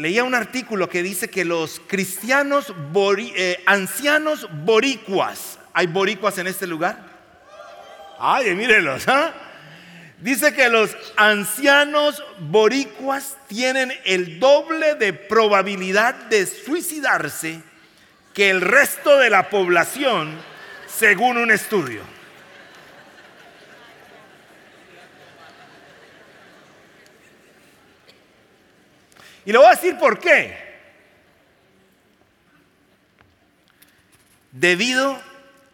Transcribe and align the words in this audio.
leía 0.00 0.24
un 0.24 0.34
artículo 0.34 0.88
que 0.88 1.02
dice 1.02 1.28
que 1.28 1.44
los 1.44 1.80
cristianos 1.86 2.72
eh, 3.36 3.62
ancianos 3.66 4.48
boricuas, 4.64 5.58
¿hay 5.72 5.86
boricuas 5.86 6.38
en 6.38 6.46
este 6.46 6.66
lugar? 6.66 6.98
Ay, 8.18 8.54
mírenlos, 8.54 9.06
¿ah? 9.08 9.32
Dice 10.18 10.52
que 10.52 10.68
los 10.68 10.94
ancianos 11.16 12.22
boricuas 12.38 13.36
tienen 13.48 13.92
el 14.04 14.38
doble 14.38 14.94
de 14.94 15.12
probabilidad 15.14 16.14
de 16.14 16.44
suicidarse 16.44 17.62
que 18.34 18.50
el 18.50 18.60
resto 18.60 19.16
de 19.18 19.30
la 19.30 19.48
población, 19.48 20.38
según 20.86 21.38
un 21.38 21.50
estudio. 21.50 22.02
Y 29.44 29.52
le 29.52 29.58
voy 29.58 29.66
a 29.66 29.70
decir 29.70 29.98
por 29.98 30.18
qué. 30.18 30.70
Debido 34.52 35.20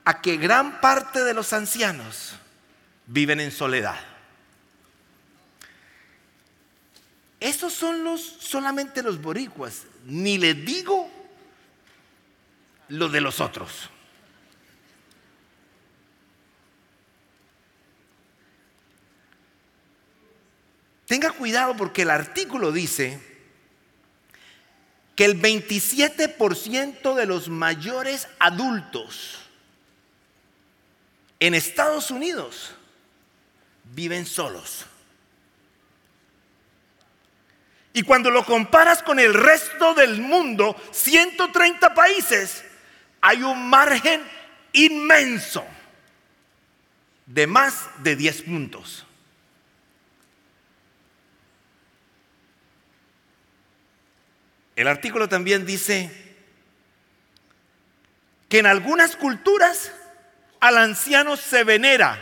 a 0.04 0.20
que 0.20 0.36
gran 0.36 0.80
parte 0.80 1.24
de 1.24 1.34
los 1.34 1.52
ancianos 1.52 2.34
viven 3.06 3.40
en 3.40 3.50
soledad. 3.50 3.98
Esos 7.40 7.72
son 7.72 8.04
los 8.04 8.20
solamente 8.20 9.02
los 9.02 9.20
boricuas, 9.20 9.84
ni 10.04 10.38
les 10.38 10.64
digo 10.64 11.10
lo 12.88 13.08
de 13.08 13.20
los 13.20 13.40
otros. 13.40 13.90
Tenga 21.06 21.30
cuidado 21.30 21.76
porque 21.76 22.02
el 22.02 22.10
artículo 22.10 22.72
dice 22.72 23.35
que 25.16 25.24
el 25.24 25.40
27% 25.40 27.14
de 27.14 27.26
los 27.26 27.48
mayores 27.48 28.28
adultos 28.38 29.38
en 31.40 31.54
Estados 31.54 32.10
Unidos 32.10 32.74
viven 33.94 34.26
solos. 34.26 34.84
Y 37.94 38.02
cuando 38.02 38.30
lo 38.30 38.44
comparas 38.44 39.02
con 39.02 39.18
el 39.18 39.32
resto 39.32 39.94
del 39.94 40.20
mundo, 40.20 40.76
130 40.92 41.94
países, 41.94 42.62
hay 43.22 43.42
un 43.42 43.70
margen 43.70 44.20
inmenso 44.74 45.64
de 47.24 47.46
más 47.46 47.88
de 48.02 48.16
10 48.16 48.42
puntos. 48.42 49.05
El 54.76 54.88
artículo 54.88 55.28
también 55.28 55.64
dice 55.64 56.10
que 58.48 58.58
en 58.58 58.66
algunas 58.66 59.16
culturas 59.16 59.90
al 60.60 60.76
anciano 60.76 61.36
se 61.36 61.64
venera, 61.64 62.18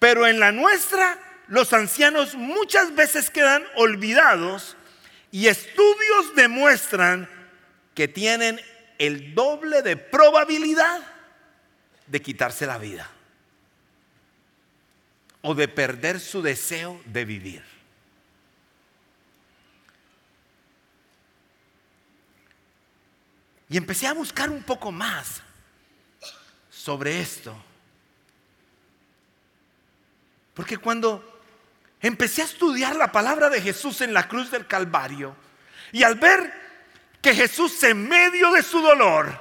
pero 0.00 0.26
en 0.26 0.40
la 0.40 0.50
nuestra 0.50 1.18
los 1.48 1.72
ancianos 1.72 2.34
muchas 2.34 2.94
veces 2.94 3.30
quedan 3.30 3.64
olvidados 3.76 4.76
y 5.30 5.46
estudios 5.46 6.34
demuestran 6.34 7.28
que 7.94 8.08
tienen 8.08 8.60
el 8.98 9.34
doble 9.34 9.82
de 9.82 9.96
probabilidad 9.96 11.00
de 12.08 12.20
quitarse 12.20 12.66
la 12.66 12.78
vida 12.78 13.08
o 15.42 15.54
de 15.54 15.68
perder 15.68 16.18
su 16.18 16.42
deseo 16.42 17.00
de 17.06 17.24
vivir. 17.24 17.75
Y 23.68 23.76
empecé 23.76 24.06
a 24.06 24.14
buscar 24.14 24.50
un 24.50 24.62
poco 24.62 24.92
más 24.92 25.42
sobre 26.70 27.20
esto. 27.20 27.56
Porque 30.54 30.78
cuando 30.78 31.42
empecé 32.00 32.42
a 32.42 32.46
estudiar 32.46 32.96
la 32.96 33.10
palabra 33.10 33.50
de 33.50 33.60
Jesús 33.60 34.00
en 34.00 34.14
la 34.14 34.28
cruz 34.28 34.50
del 34.50 34.66
Calvario, 34.66 35.36
y 35.92 36.02
al 36.02 36.14
ver 36.16 36.52
que 37.20 37.34
Jesús 37.34 37.82
en 37.82 38.08
medio 38.08 38.52
de 38.52 38.62
su 38.62 38.80
dolor 38.80 39.40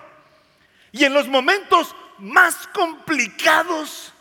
y 0.91 1.03
en 1.03 1.13
los 1.13 1.27
momentos 1.27 1.95
más 2.17 2.67
complicados 2.67 4.11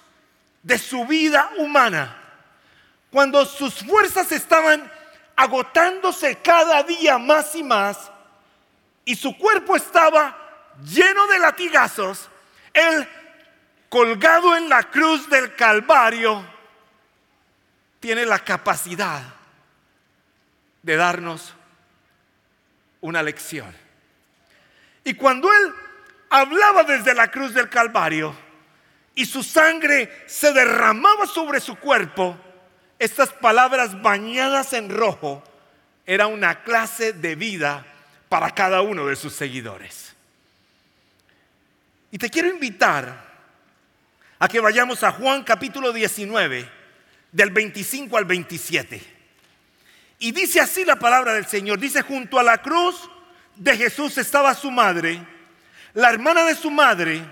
de 0.62 0.78
su 0.78 1.06
vida 1.06 1.50
humana, 1.59 2.20
cuando 3.10 3.47
sus 3.47 3.75
fuerzas 3.75 4.32
estaban 4.32 4.91
agotándose 5.37 6.37
cada 6.37 6.82
día 6.82 7.19
más 7.19 7.54
y 7.54 7.62
más, 7.62 8.10
y 9.04 9.16
su 9.16 9.37
cuerpo 9.37 9.76
estaba 9.76 10.72
lleno 10.82 11.26
de 11.26 11.38
latigazos, 11.38 12.28
él 12.72 13.09
colgado 13.88 14.56
en 14.56 14.69
la 14.69 14.82
cruz 14.84 15.28
del 15.28 15.54
Calvario 15.54 16.44
tiene 18.00 18.26
la 18.26 18.38
capacidad 18.38 19.22
de 20.82 20.97
darnos 20.97 21.54
una 23.00 23.22
lección. 23.22 23.75
Y 25.04 25.14
cuando 25.14 25.53
él 25.53 25.72
hablaba 26.31 26.84
desde 26.84 27.14
la 27.14 27.31
cruz 27.31 27.54
del 27.54 27.69
Calvario 27.69 28.34
y 29.14 29.26
su 29.26 29.43
sangre 29.43 30.25
se 30.26 30.53
derramaba 30.53 31.26
sobre 31.26 31.60
su 31.60 31.76
cuerpo, 31.76 32.37
estas 32.98 33.32
palabras 33.32 34.00
bañadas 34.03 34.72
en 34.72 34.91
rojo 34.91 35.44
era 36.06 36.26
una 36.26 36.62
clase 36.62 37.12
de 37.12 37.34
vida 37.34 37.87
para 38.34 38.50
cada 38.50 38.83
uno 38.83 39.06
de 39.06 39.15
sus 39.15 39.33
seguidores. 39.33 40.12
Y 42.11 42.19
te 42.19 42.28
quiero 42.28 42.49
invitar 42.49 43.33
a 44.41 44.49
que 44.49 44.59
vayamos 44.59 45.05
a 45.05 45.12
Juan 45.12 45.45
capítulo 45.45 45.93
19, 45.93 46.69
del 47.31 47.50
25 47.50 48.19
al 48.19 48.25
27. 48.25 49.00
Y 50.19 50.33
dice 50.33 50.61
así 50.61 50.84
la 50.84 50.97
palabra 50.97 51.34
del 51.34 51.47
Señor. 51.47 51.78
Dice, 51.78 52.03
junto 52.03 52.41
a 52.41 52.43
la 52.43 52.59
cruz 52.59 53.09
de 53.55 53.77
Jesús 53.77 54.19
estaba 54.19 54.53
su 54.56 54.73
madre, 54.73 55.25
la 55.93 56.11
hermana 56.11 56.43
de 56.43 56.56
su 56.56 56.73
madre, 56.73 57.23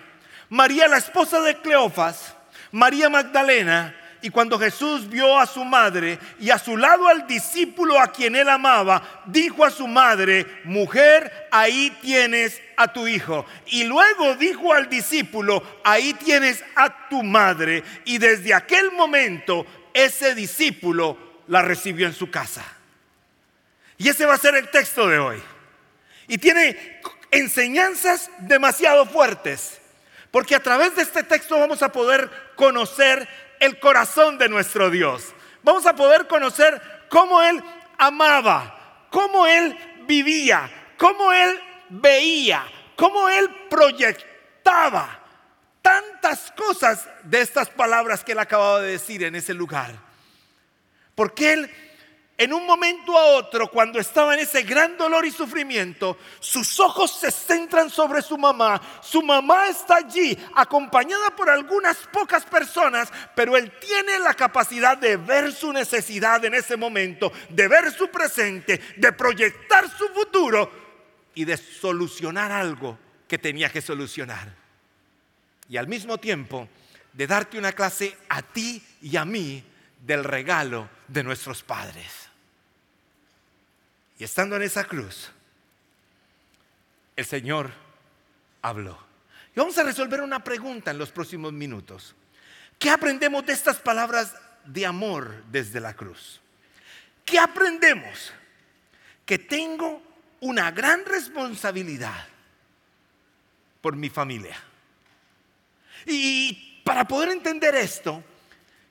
María 0.50 0.86
la 0.86 0.98
esposa 0.98 1.40
de 1.40 1.60
Cleofas, 1.60 2.36
María 2.70 3.10
Magdalena, 3.10 3.92
y 4.22 4.30
cuando 4.30 4.56
Jesús 4.56 5.08
vio 5.08 5.36
a 5.36 5.46
su 5.46 5.64
madre 5.64 6.16
y 6.38 6.50
a 6.50 6.58
su 6.58 6.76
lado 6.76 7.08
al 7.08 7.26
discípulo 7.26 8.00
a 8.00 8.12
quien 8.12 8.36
él 8.36 8.48
amaba, 8.48 9.22
dijo 9.26 9.64
a 9.64 9.70
su 9.70 9.88
madre, 9.88 10.46
mujer, 10.62 11.48
ahí 11.50 11.90
tienes 12.00 12.62
a 12.76 12.92
tu 12.92 13.08
hijo. 13.08 13.44
Y 13.66 13.82
luego 13.82 14.36
dijo 14.36 14.72
al 14.72 14.88
discípulo, 14.88 15.80
ahí 15.82 16.14
tienes 16.14 16.64
a 16.76 17.08
tu 17.08 17.24
madre. 17.24 17.82
Y 18.04 18.18
desde 18.18 18.54
aquel 18.54 18.92
momento 18.92 19.66
ese 19.92 20.36
discípulo 20.36 21.42
la 21.48 21.62
recibió 21.62 22.06
en 22.06 22.14
su 22.14 22.30
casa. 22.30 22.64
Y 23.98 24.08
ese 24.08 24.24
va 24.24 24.34
a 24.34 24.38
ser 24.38 24.54
el 24.54 24.70
texto 24.70 25.08
de 25.08 25.18
hoy. 25.18 25.42
Y 26.28 26.38
tiene 26.38 27.00
enseñanzas 27.32 28.30
demasiado 28.38 29.04
fuertes. 29.04 29.80
Porque 30.30 30.54
a 30.54 30.62
través 30.62 30.96
de 30.96 31.02
este 31.02 31.22
texto 31.24 31.58
vamos 31.58 31.82
a 31.82 31.92
poder 31.92 32.30
conocer 32.56 33.28
el 33.62 33.78
corazón 33.78 34.38
de 34.38 34.48
nuestro 34.48 34.90
Dios. 34.90 35.32
Vamos 35.62 35.86
a 35.86 35.94
poder 35.94 36.26
conocer 36.26 36.82
cómo 37.08 37.40
Él 37.40 37.62
amaba, 37.96 39.06
cómo 39.08 39.46
Él 39.46 39.78
vivía, 40.04 40.68
cómo 40.98 41.32
Él 41.32 41.60
veía, 41.88 42.64
cómo 42.96 43.28
Él 43.28 43.48
proyectaba 43.70 45.20
tantas 45.80 46.52
cosas 46.56 47.08
de 47.22 47.40
estas 47.40 47.68
palabras 47.70 48.24
que 48.24 48.32
Él 48.32 48.40
acababa 48.40 48.80
de 48.80 48.92
decir 48.92 49.22
en 49.22 49.36
ese 49.36 49.54
lugar. 49.54 49.92
Porque 51.14 51.52
Él 51.52 51.70
en 52.42 52.52
un 52.52 52.66
momento 52.66 53.16
a 53.16 53.24
otro, 53.36 53.68
cuando 53.68 54.00
estaba 54.00 54.34
en 54.34 54.40
ese 54.40 54.62
gran 54.62 54.96
dolor 54.96 55.24
y 55.24 55.30
sufrimiento, 55.30 56.18
sus 56.40 56.80
ojos 56.80 57.18
se 57.20 57.30
centran 57.30 57.88
sobre 57.88 58.20
su 58.20 58.36
mamá. 58.36 58.80
Su 59.00 59.22
mamá 59.22 59.68
está 59.68 59.96
allí, 59.96 60.36
acompañada 60.56 61.34
por 61.36 61.48
algunas 61.48 61.96
pocas 62.12 62.44
personas, 62.44 63.12
pero 63.36 63.56
él 63.56 63.70
tiene 63.78 64.18
la 64.18 64.34
capacidad 64.34 64.98
de 64.98 65.16
ver 65.16 65.52
su 65.52 65.72
necesidad 65.72 66.44
en 66.44 66.54
ese 66.54 66.76
momento, 66.76 67.32
de 67.48 67.68
ver 67.68 67.92
su 67.92 68.08
presente, 68.08 68.80
de 68.96 69.12
proyectar 69.12 69.88
su 69.96 70.08
futuro 70.08 70.70
y 71.36 71.44
de 71.44 71.56
solucionar 71.56 72.50
algo 72.50 72.98
que 73.28 73.38
tenía 73.38 73.70
que 73.70 73.80
solucionar. 73.80 74.52
Y 75.68 75.76
al 75.76 75.86
mismo 75.86 76.18
tiempo, 76.18 76.68
de 77.12 77.26
darte 77.26 77.56
una 77.56 77.72
clase 77.72 78.16
a 78.28 78.42
ti 78.42 78.82
y 79.00 79.16
a 79.16 79.24
mí 79.24 79.62
del 80.04 80.24
regalo 80.24 80.88
de 81.06 81.22
nuestros 81.22 81.62
padres. 81.62 82.21
Y 84.22 84.24
estando 84.24 84.54
en 84.54 84.62
esa 84.62 84.84
cruz, 84.84 85.32
el 87.16 87.26
Señor 87.26 87.72
habló. 88.62 88.96
Y 89.52 89.58
vamos 89.58 89.76
a 89.78 89.82
resolver 89.82 90.20
una 90.20 90.44
pregunta 90.44 90.92
en 90.92 90.98
los 90.98 91.10
próximos 91.10 91.52
minutos. 91.52 92.14
¿Qué 92.78 92.88
aprendemos 92.88 93.44
de 93.44 93.52
estas 93.52 93.78
palabras 93.80 94.32
de 94.64 94.86
amor 94.86 95.42
desde 95.50 95.80
la 95.80 95.94
cruz? 95.94 96.40
¿Qué 97.24 97.40
aprendemos? 97.40 98.32
que 99.26 99.38
tengo 99.40 100.00
una 100.38 100.70
gran 100.70 101.04
responsabilidad 101.04 102.28
por 103.80 103.96
mi 103.96 104.08
familia. 104.08 104.56
Y 106.06 106.80
para 106.84 107.08
poder 107.08 107.30
entender 107.30 107.74
esto, 107.74 108.22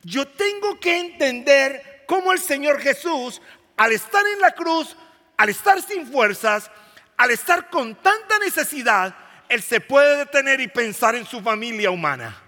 yo 0.03 0.27
tengo 0.27 0.77
que 0.77 0.99
entender 0.99 2.03
cómo 2.05 2.33
el 2.33 2.39
Señor 2.39 2.81
Jesús, 2.81 3.41
al 3.77 3.93
estar 3.93 4.25
en 4.27 4.41
la 4.41 4.51
cruz, 4.51 4.97
al 5.37 5.49
estar 5.49 5.81
sin 5.81 6.05
fuerzas, 6.05 6.69
al 7.17 7.31
estar 7.31 7.69
con 7.69 7.95
tanta 7.95 8.39
necesidad, 8.39 9.15
Él 9.49 9.61
se 9.61 9.79
puede 9.79 10.17
detener 10.17 10.59
y 10.61 10.67
pensar 10.67 11.15
en 11.15 11.25
su 11.25 11.41
familia 11.41 11.91
humana. 11.91 12.41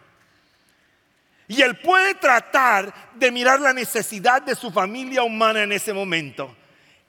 Y 1.47 1.61
Él 1.61 1.77
puede 1.77 2.15
tratar 2.15 2.93
de 3.15 3.31
mirar 3.31 3.59
la 3.59 3.73
necesidad 3.73 4.41
de 4.41 4.55
su 4.55 4.71
familia 4.71 5.23
humana 5.23 5.63
en 5.63 5.71
ese 5.71 5.93
momento. 5.93 6.55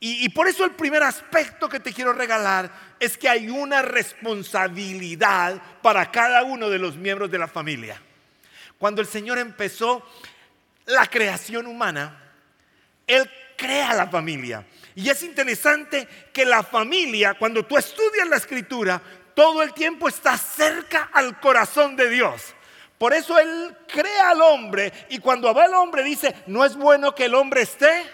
Y, 0.07 0.29
por 0.29 0.47
eso 0.47 0.67
el 0.67 0.73
primer 0.73 1.03
aspecto 1.03 1.67
que 1.67 1.81
te 1.81 1.91
quiero 1.91 2.13
regalar 2.13 2.71
es 3.01 3.17
que 3.17 3.27
hay 3.27 3.49
una 3.49 3.81
responsabilidad 3.81 5.63
para 5.81 6.11
cada 6.11 6.43
uno 6.43 6.69
de 6.69 6.79
los 6.79 6.97
miembros 6.97 7.31
de 7.31 7.39
la 7.39 7.49
familia. 7.49 7.99
Cuando 8.77 9.01
el 9.01 9.07
Señor 9.07 9.39
empezó 9.39 10.07
la 10.85 11.07
creación 11.07 11.67
humana, 11.67 12.21
Él 13.07 13.31
crea 13.57 13.95
la 13.95 14.09
familia. 14.09 14.67
Y 14.95 15.09
es 15.09 15.23
interesante 15.23 16.07
que 16.33 16.45
la 16.45 16.63
familia, 16.63 17.35
cuando 17.35 17.65
tú 17.65 17.77
estudias 17.77 18.29
la 18.29 18.37
escritura, 18.37 19.01
todo 19.35 19.63
el 19.63 19.73
tiempo 19.73 20.09
está 20.09 20.39
cerca 20.39 21.11
al 21.13 21.41
corazón 21.41 21.97
de 21.97 22.09
Dios. 22.09 22.55
Por 22.99 23.13
eso 23.13 23.39
Él 23.39 23.77
crea 23.89 24.31
al 24.31 24.41
hombre 24.41 24.93
y 25.09 25.19
cuando 25.19 25.53
ve 25.53 25.63
al 25.63 25.75
hombre 25.75 26.05
dice, 26.05 26.35
no 26.47 26.65
es 26.65 26.77
bueno 26.77 27.15
que 27.15 27.25
el 27.25 27.35
hombre 27.35 27.63
esté 27.63 28.05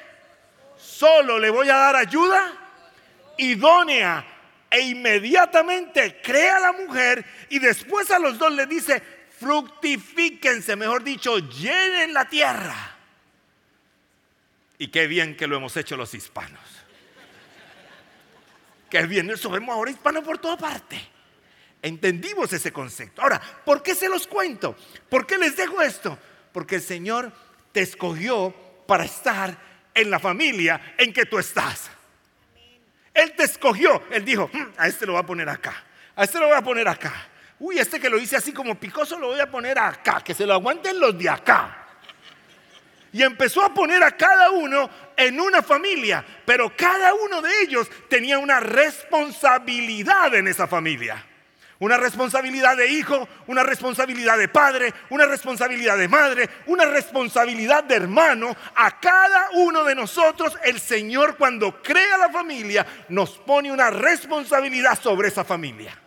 solo 0.81 1.39
le 1.39 1.51
voy 1.51 1.69
a 1.69 1.77
dar 1.77 1.97
ayuda 1.97 2.53
idónea. 3.37 4.27
E 4.73 4.83
inmediatamente 4.83 6.21
crea 6.23 6.59
a 6.59 6.61
la 6.61 6.73
mujer 6.73 7.25
y 7.49 7.59
después 7.59 8.09
a 8.13 8.21
los 8.21 8.39
dos 8.39 8.53
le 8.53 8.67
dice, 8.67 9.03
fructifíquense, 9.41 10.77
mejor 10.77 11.03
dicho, 11.03 11.39
llenen 11.39 12.13
la 12.15 12.29
tierra. 12.29 12.90
Y 14.81 14.89
qué 14.89 15.07
bien 15.07 15.37
que 15.37 15.47
lo 15.47 15.59
hemos 15.59 15.77
hecho 15.77 15.95
los 15.95 16.15
hispanos. 16.15 16.59
Qué 18.89 19.05
bien, 19.05 19.29
eso 19.29 19.51
vemos 19.51 19.75
ahora 19.75 19.91
hispanos 19.91 20.25
por 20.25 20.39
toda 20.39 20.57
parte. 20.57 20.99
Entendimos 21.83 22.51
ese 22.55 22.73
concepto. 22.73 23.21
Ahora, 23.21 23.39
¿por 23.63 23.83
qué 23.83 23.95
se 23.95 24.09
los 24.09 24.27
cuento? 24.27 24.75
¿Por 25.11 25.27
qué 25.27 25.37
les 25.37 25.55
dejo 25.55 25.83
esto? 25.83 26.19
Porque 26.51 26.77
el 26.77 26.81
Señor 26.81 27.31
te 27.73 27.83
escogió 27.83 28.55
para 28.87 29.05
estar 29.05 29.55
en 29.93 30.11
la 30.11 30.19
familia 30.19 30.95
en 30.97 31.13
que 31.13 31.27
tú 31.27 31.39
estás. 31.39 31.91
Él 33.13 33.35
te 33.37 33.43
escogió. 33.43 34.03
Él 34.11 34.25
dijo, 34.25 34.49
hmm, 34.51 34.73
a 34.79 34.89
este 34.89 35.05
lo 35.05 35.13
voy 35.13 35.21
a 35.21 35.27
poner 35.27 35.51
acá. 35.51 35.85
A 36.17 36.25
este 36.25 36.39
lo 36.39 36.47
voy 36.47 36.57
a 36.57 36.63
poner 36.63 36.89
acá. 36.89 37.29
Uy, 37.59 37.79
este 37.79 38.01
que 38.01 38.09
lo 38.09 38.19
hice 38.19 38.37
así 38.37 38.51
como 38.51 38.81
picoso 38.81 39.19
lo 39.19 39.27
voy 39.27 39.41
a 39.41 39.51
poner 39.51 39.79
acá. 39.79 40.23
Que 40.25 40.33
se 40.33 40.47
lo 40.47 40.55
aguanten 40.55 40.99
los 40.99 41.19
de 41.19 41.29
acá. 41.29 41.80
Y 43.13 43.23
empezó 43.23 43.63
a 43.65 43.75
poner 43.75 44.03
a 44.05 44.17
cada 44.17 44.51
uno 44.51 44.89
en 45.17 45.41
una 45.41 45.63
familia. 45.63 46.25
Pero 46.45 46.73
cada 46.77 47.15
uno 47.15 47.43
de 47.43 47.51
ellos 47.63 47.91
tenía 48.09 48.39
una 48.39 48.61
responsabilidad 48.61 50.35
en 50.35 50.49
esa 50.49 50.67
familia. 50.67 51.27
Una 51.81 51.97
responsabilidad 51.97 52.77
de 52.77 52.89
hijo, 52.89 53.27
una 53.47 53.63
responsabilidad 53.63 54.37
de 54.37 54.49
padre, 54.49 54.93
una 55.09 55.25
responsabilidad 55.25 55.97
de 55.97 56.09
madre, 56.09 56.51
una 56.67 56.85
responsabilidad 56.85 57.85
de 57.85 57.97
hermano. 57.97 58.55
A 58.77 59.01
cada 59.01 59.49
uno 59.55 59.83
de 59.85 59.95
nosotros 59.95 60.59
el 60.63 60.79
Señor 60.79 61.37
cuando 61.39 61.83
crea 61.83 62.19
la 62.19 62.29
familia 62.29 62.87
nos 63.09 63.31
pone 63.31 63.73
una 63.73 63.91
responsabilidad 63.91 65.01
sobre 65.01 65.29
esa 65.29 65.43
familia. 65.43 65.99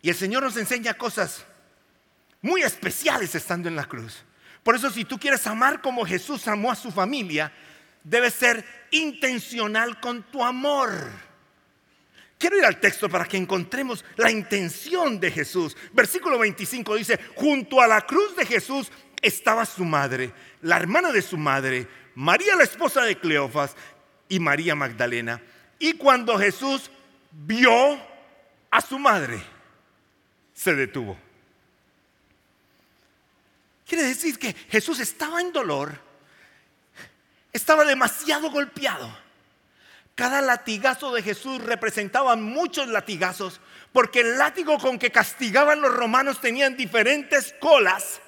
Y 0.00 0.08
el 0.08 0.16
Señor 0.16 0.42
nos 0.42 0.56
enseña 0.56 0.94
cosas 0.94 1.46
muy 2.44 2.60
especiales 2.60 3.34
estando 3.34 3.68
en 3.68 3.76
la 3.76 3.86
cruz. 3.86 4.22
Por 4.62 4.76
eso 4.76 4.90
si 4.90 5.06
tú 5.06 5.18
quieres 5.18 5.46
amar 5.46 5.80
como 5.80 6.04
Jesús 6.04 6.46
amó 6.46 6.70
a 6.70 6.76
su 6.76 6.90
familia, 6.90 7.50
debes 8.02 8.34
ser 8.34 8.62
intencional 8.90 9.98
con 9.98 10.24
tu 10.24 10.44
amor. 10.44 10.90
Quiero 12.36 12.58
ir 12.58 12.66
al 12.66 12.80
texto 12.80 13.08
para 13.08 13.24
que 13.24 13.38
encontremos 13.38 14.04
la 14.16 14.30
intención 14.30 15.18
de 15.18 15.30
Jesús. 15.30 15.74
Versículo 15.94 16.38
25 16.38 16.96
dice, 16.96 17.18
junto 17.34 17.80
a 17.80 17.86
la 17.86 18.02
cruz 18.02 18.36
de 18.36 18.44
Jesús 18.44 18.92
estaba 19.22 19.64
su 19.64 19.86
madre, 19.86 20.30
la 20.60 20.76
hermana 20.76 21.12
de 21.12 21.22
su 21.22 21.38
madre, 21.38 21.88
María 22.14 22.56
la 22.56 22.64
esposa 22.64 23.04
de 23.04 23.18
Cleofas 23.18 23.74
y 24.28 24.38
María 24.38 24.74
Magdalena. 24.74 25.40
Y 25.78 25.94
cuando 25.94 26.38
Jesús 26.38 26.90
vio 27.30 27.98
a 28.70 28.82
su 28.82 28.98
madre, 28.98 29.42
se 30.52 30.74
detuvo. 30.74 31.24
Quiere 33.86 34.04
decir 34.04 34.38
que 34.38 34.52
Jesús 34.52 35.00
estaba 35.00 35.40
en 35.40 35.52
dolor, 35.52 36.00
estaba 37.52 37.84
demasiado 37.84 38.50
golpeado 38.50 39.24
cada 40.14 40.40
latigazo 40.40 41.12
de 41.12 41.22
Jesús 41.22 41.62
representaba 41.62 42.36
muchos 42.36 42.86
latigazos, 42.88 43.60
porque 43.92 44.20
el 44.20 44.38
látigo 44.38 44.78
con 44.78 44.98
que 44.98 45.10
castigaban 45.10 45.80
los 45.80 45.92
romanos 45.92 46.40
tenían 46.40 46.76
diferentes 46.76 47.54
colas 47.58 48.20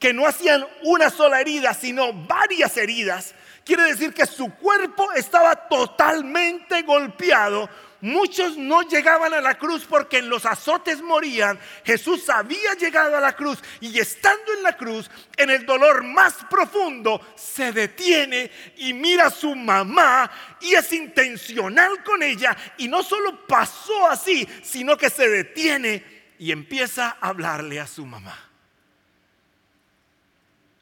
que 0.00 0.12
no 0.12 0.26
hacían 0.26 0.66
una 0.82 1.10
sola 1.10 1.40
herida, 1.40 1.72
sino 1.72 2.12
varias 2.12 2.76
heridas. 2.76 3.34
Quiere 3.64 3.84
decir 3.84 4.12
que 4.12 4.26
su 4.26 4.52
cuerpo 4.54 5.12
estaba 5.12 5.54
totalmente 5.68 6.82
golpeado 6.82 7.70
Muchos 8.04 8.58
no 8.58 8.82
llegaban 8.82 9.32
a 9.32 9.40
la 9.40 9.56
cruz 9.56 9.86
porque 9.88 10.18
en 10.18 10.28
los 10.28 10.44
azotes 10.44 11.00
morían. 11.00 11.58
Jesús 11.86 12.28
había 12.28 12.74
llegado 12.74 13.16
a 13.16 13.20
la 13.20 13.34
cruz 13.34 13.60
y 13.80 13.98
estando 13.98 14.52
en 14.52 14.62
la 14.62 14.76
cruz, 14.76 15.10
en 15.38 15.48
el 15.48 15.64
dolor 15.64 16.04
más 16.04 16.34
profundo, 16.50 17.18
se 17.34 17.72
detiene 17.72 18.50
y 18.76 18.92
mira 18.92 19.28
a 19.28 19.30
su 19.30 19.54
mamá 19.56 20.30
y 20.60 20.74
es 20.74 20.92
intencional 20.92 22.04
con 22.04 22.22
ella. 22.22 22.54
Y 22.76 22.88
no 22.88 23.02
solo 23.02 23.46
pasó 23.46 24.06
así, 24.10 24.46
sino 24.62 24.98
que 24.98 25.08
se 25.08 25.26
detiene 25.26 26.04
y 26.38 26.52
empieza 26.52 27.16
a 27.18 27.28
hablarle 27.28 27.80
a 27.80 27.86
su 27.86 28.04
mamá. 28.04 28.38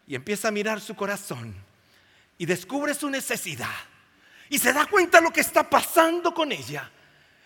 Y 0.09 0.17
empieza 0.17 0.49
a 0.49 0.51
mirar 0.51 0.81
su 0.81 0.97
corazón 0.97 1.55
y 2.37 2.47
descubre 2.47 2.95
su 2.95 3.09
necesidad. 3.09 3.69
Y 4.49 4.59
se 4.59 4.73
da 4.73 4.87
cuenta 4.87 5.21
lo 5.21 5.33
que 5.33 5.41
está 5.41 5.71
pasando 5.71 6.35
con 6.35 6.51
ella 6.51 6.91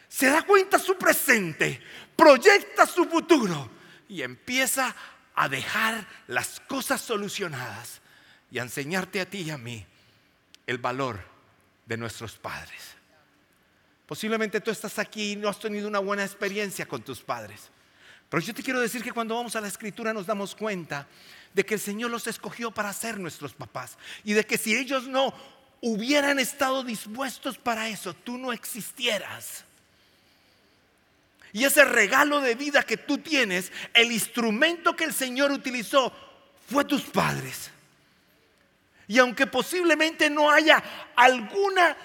se 0.09 0.27
da 0.27 0.43
cuenta 0.43 0.79
su 0.79 0.97
presente, 0.97 1.81
proyecta 2.15 2.87
su 2.87 3.05
futuro 3.07 3.71
y 4.09 4.23
empieza 4.23 4.95
a 5.35 5.49
dejar 5.49 6.07
las 6.29 6.61
cosas 6.61 7.01
solucionadas 7.01 8.01
y 8.51 8.59
a 8.59 8.63
enseñarte 8.63 9.21
a 9.21 9.27
ti 9.27 9.43
y 9.43 9.51
a 9.51 9.59
mí 9.59 9.87
el 10.67 10.79
valor 10.79 11.21
de 11.85 11.97
nuestros 11.97 12.37
padres. 12.37 12.97
Posiblemente 14.07 14.61
tú 14.61 14.71
estás 14.71 14.99
aquí 14.99 15.33
y 15.33 15.37
no 15.37 15.49
has 15.49 15.59
tenido 15.59 15.89
una 15.89 15.99
buena 15.99 16.25
experiencia 16.25 16.87
con 16.87 17.03
tus 17.03 17.21
padres. 17.21 17.71
Pero 18.29 18.43
yo 18.43 18.55
te 18.55 18.63
quiero 18.63 18.81
decir 18.81 19.03
que 19.03 19.13
cuando 19.13 19.35
vamos 19.35 19.57
a 19.57 19.61
la 19.61 19.69
escritura 19.69 20.13
nos 20.13 20.27
damos 20.27 20.55
cuenta 20.55 21.07
de 21.53 21.65
que 21.65 21.75
el 21.75 21.81
Señor 21.81 22.11
los 22.11 22.27
escogió 22.27 22.71
para 22.71 22.93
ser 22.93 23.19
nuestros 23.19 23.55
papás 23.55 23.99
y 24.25 24.33
de 24.33 24.45
que 24.45 24.59
si 24.59 24.77
ellos 24.77 25.07
no 25.07 25.35
hubieran 25.81 26.39
estado 26.39 26.83
dispuestos 26.83 27.59
para 27.59 27.89
eso, 27.89 28.15
tú 28.15 28.39
no 28.39 28.53
existieras. 28.53 29.65
Y 31.57 31.65
ese 31.65 31.87
regalo 31.87 32.43
de 32.43 32.55
vida 32.55 32.83
que 32.83 32.99
tú 32.99 33.17
tienes, 33.17 33.73
el 33.95 34.13
instrumento 34.13 34.95
que 34.95 35.05
el 35.05 35.15
Señor 35.15 35.51
utilizó, 35.51 36.13
fue 36.71 36.85
tus 36.85 37.05
padres. 37.05 37.71
Y 39.09 39.17
aunque 39.17 39.47
posiblemente 39.47 40.29
no 40.29 40.51
haya 40.51 40.85
alguna 41.17 41.97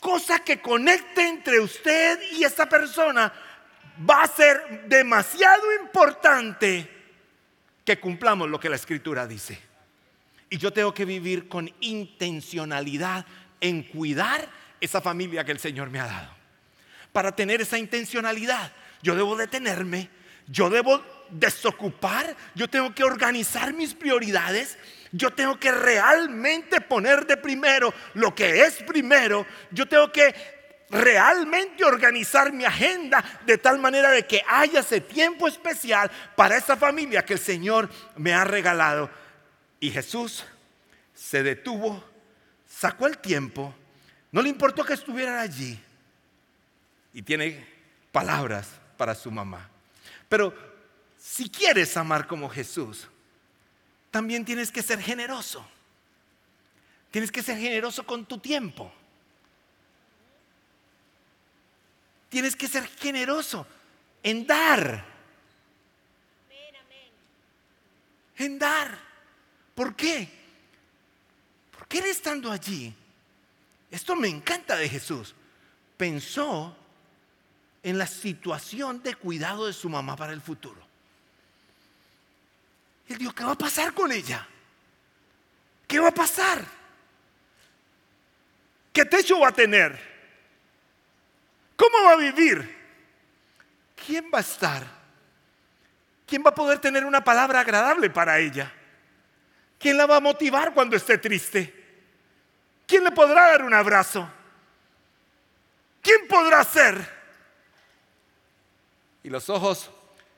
cosa 0.00 0.38
que 0.38 0.62
conecte 0.62 1.28
entre 1.28 1.60
usted 1.60 2.18
y 2.32 2.44
esa 2.44 2.66
persona, 2.66 3.30
va 4.08 4.22
a 4.22 4.26
ser 4.26 4.88
demasiado 4.88 5.74
importante 5.82 6.90
que 7.84 8.00
cumplamos 8.00 8.48
lo 8.48 8.58
que 8.58 8.70
la 8.70 8.76
escritura 8.76 9.26
dice. 9.26 9.60
Y 10.48 10.56
yo 10.56 10.72
tengo 10.72 10.94
que 10.94 11.04
vivir 11.04 11.46
con 11.46 11.70
intencionalidad 11.80 13.26
en 13.60 13.82
cuidar 13.82 14.48
esa 14.80 15.02
familia 15.02 15.44
que 15.44 15.52
el 15.52 15.60
Señor 15.60 15.90
me 15.90 16.00
ha 16.00 16.06
dado. 16.06 16.30
Para 17.12 17.36
tener 17.36 17.60
esa 17.60 17.76
intencionalidad, 17.76 18.72
yo 19.04 19.14
debo 19.14 19.36
detenerme, 19.36 20.08
yo 20.48 20.70
debo 20.70 21.04
desocupar, 21.28 22.34
yo 22.54 22.68
tengo 22.68 22.94
que 22.94 23.04
organizar 23.04 23.74
mis 23.74 23.92
prioridades, 23.92 24.78
yo 25.12 25.30
tengo 25.30 25.60
que 25.60 25.70
realmente 25.70 26.80
poner 26.80 27.26
de 27.26 27.36
primero 27.36 27.92
lo 28.14 28.34
que 28.34 28.62
es 28.62 28.82
primero, 28.82 29.46
yo 29.70 29.86
tengo 29.86 30.10
que 30.10 30.34
realmente 30.88 31.84
organizar 31.84 32.50
mi 32.50 32.64
agenda 32.64 33.22
de 33.44 33.58
tal 33.58 33.78
manera 33.78 34.10
de 34.10 34.26
que 34.26 34.42
haya 34.48 34.80
ese 34.80 35.02
tiempo 35.02 35.48
especial 35.48 36.10
para 36.34 36.56
esa 36.56 36.74
familia 36.74 37.26
que 37.26 37.34
el 37.34 37.40
Señor 37.40 37.90
me 38.16 38.32
ha 38.32 38.44
regalado. 38.44 39.10
Y 39.80 39.90
Jesús 39.90 40.44
se 41.14 41.42
detuvo, 41.42 42.02
sacó 42.66 43.06
el 43.06 43.18
tiempo, 43.18 43.74
no 44.32 44.40
le 44.40 44.48
importó 44.48 44.82
que 44.82 44.94
estuvieran 44.94 45.38
allí 45.38 45.78
y 47.12 47.20
tiene 47.20 47.66
palabras 48.10 48.80
para 49.04 49.14
su 49.14 49.30
mamá. 49.30 49.68
Pero 50.30 50.54
si 51.18 51.50
quieres 51.50 51.94
amar 51.98 52.26
como 52.26 52.48
Jesús, 52.48 53.06
también 54.10 54.46
tienes 54.46 54.72
que 54.72 54.80
ser 54.82 54.98
generoso. 54.98 55.62
Tienes 57.10 57.30
que 57.30 57.42
ser 57.42 57.58
generoso 57.58 58.06
con 58.06 58.24
tu 58.24 58.38
tiempo. 58.38 58.90
Tienes 62.30 62.56
que 62.56 62.66
ser 62.66 62.86
generoso 62.96 63.66
en 64.22 64.46
dar. 64.46 65.04
En 68.38 68.58
dar. 68.58 68.98
¿Por 69.74 69.94
qué? 69.94 70.30
Porque 71.72 71.98
él 71.98 72.06
estando 72.06 72.50
allí, 72.50 72.94
esto 73.90 74.16
me 74.16 74.28
encanta 74.28 74.76
de 74.76 74.88
Jesús, 74.88 75.34
pensó 75.98 76.74
en 77.84 77.98
la 77.98 78.06
situación 78.06 79.02
de 79.02 79.14
cuidado 79.14 79.66
de 79.66 79.74
su 79.74 79.90
mamá 79.90 80.16
para 80.16 80.32
el 80.32 80.40
futuro. 80.40 80.80
Él 83.06 83.18
dijo, 83.18 83.32
¿qué 83.34 83.44
va 83.44 83.52
a 83.52 83.58
pasar 83.58 83.92
con 83.92 84.10
ella? 84.10 84.48
¿Qué 85.86 86.00
va 86.00 86.08
a 86.08 86.14
pasar? 86.14 86.64
¿Qué 88.90 89.04
techo 89.04 89.38
va 89.38 89.48
a 89.48 89.52
tener? 89.52 90.00
¿Cómo 91.76 92.04
va 92.04 92.12
a 92.12 92.16
vivir? 92.16 92.74
¿Quién 94.06 94.30
va 94.32 94.38
a 94.38 94.40
estar? 94.40 94.82
¿Quién 96.26 96.42
va 96.42 96.50
a 96.50 96.54
poder 96.54 96.78
tener 96.78 97.04
una 97.04 97.22
palabra 97.22 97.60
agradable 97.60 98.08
para 98.08 98.38
ella? 98.38 98.72
¿Quién 99.78 99.98
la 99.98 100.06
va 100.06 100.16
a 100.16 100.20
motivar 100.20 100.72
cuando 100.72 100.96
esté 100.96 101.18
triste? 101.18 101.84
¿Quién 102.86 103.04
le 103.04 103.10
podrá 103.10 103.50
dar 103.50 103.62
un 103.62 103.74
abrazo? 103.74 104.26
¿Quién 106.00 106.26
podrá 106.26 106.64
ser? 106.64 107.23
Y 109.24 109.30
los 109.30 109.50
ojos 109.50 109.90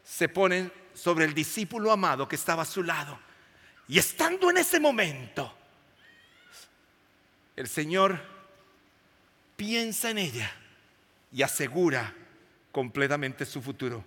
se 0.02 0.28
ponen 0.28 0.72
sobre 0.94 1.26
el 1.26 1.34
discípulo 1.34 1.92
amado 1.92 2.26
que 2.26 2.36
estaba 2.36 2.62
a 2.62 2.66
su 2.66 2.82
lado. 2.82 3.18
Y 3.88 3.98
estando 3.98 4.48
en 4.50 4.56
ese 4.56 4.80
momento, 4.80 5.52
el 7.56 7.68
Señor 7.68 8.20
piensa 9.56 10.10
en 10.10 10.18
ella 10.18 10.50
y 11.32 11.42
asegura 11.42 12.14
completamente 12.72 13.44
su 13.44 13.60
futuro. 13.60 14.04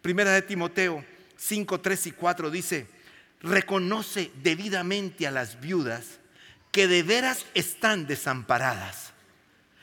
Primera 0.00 0.32
de 0.32 0.42
Timoteo 0.42 1.04
5, 1.36 1.80
3 1.80 2.06
y 2.06 2.12
4 2.12 2.50
dice, 2.50 2.86
reconoce 3.40 4.30
debidamente 4.42 5.26
a 5.26 5.30
las 5.30 5.60
viudas 5.60 6.18
que 6.72 6.88
de 6.88 7.02
veras 7.02 7.46
están 7.54 8.06
desamparadas. 8.06 9.12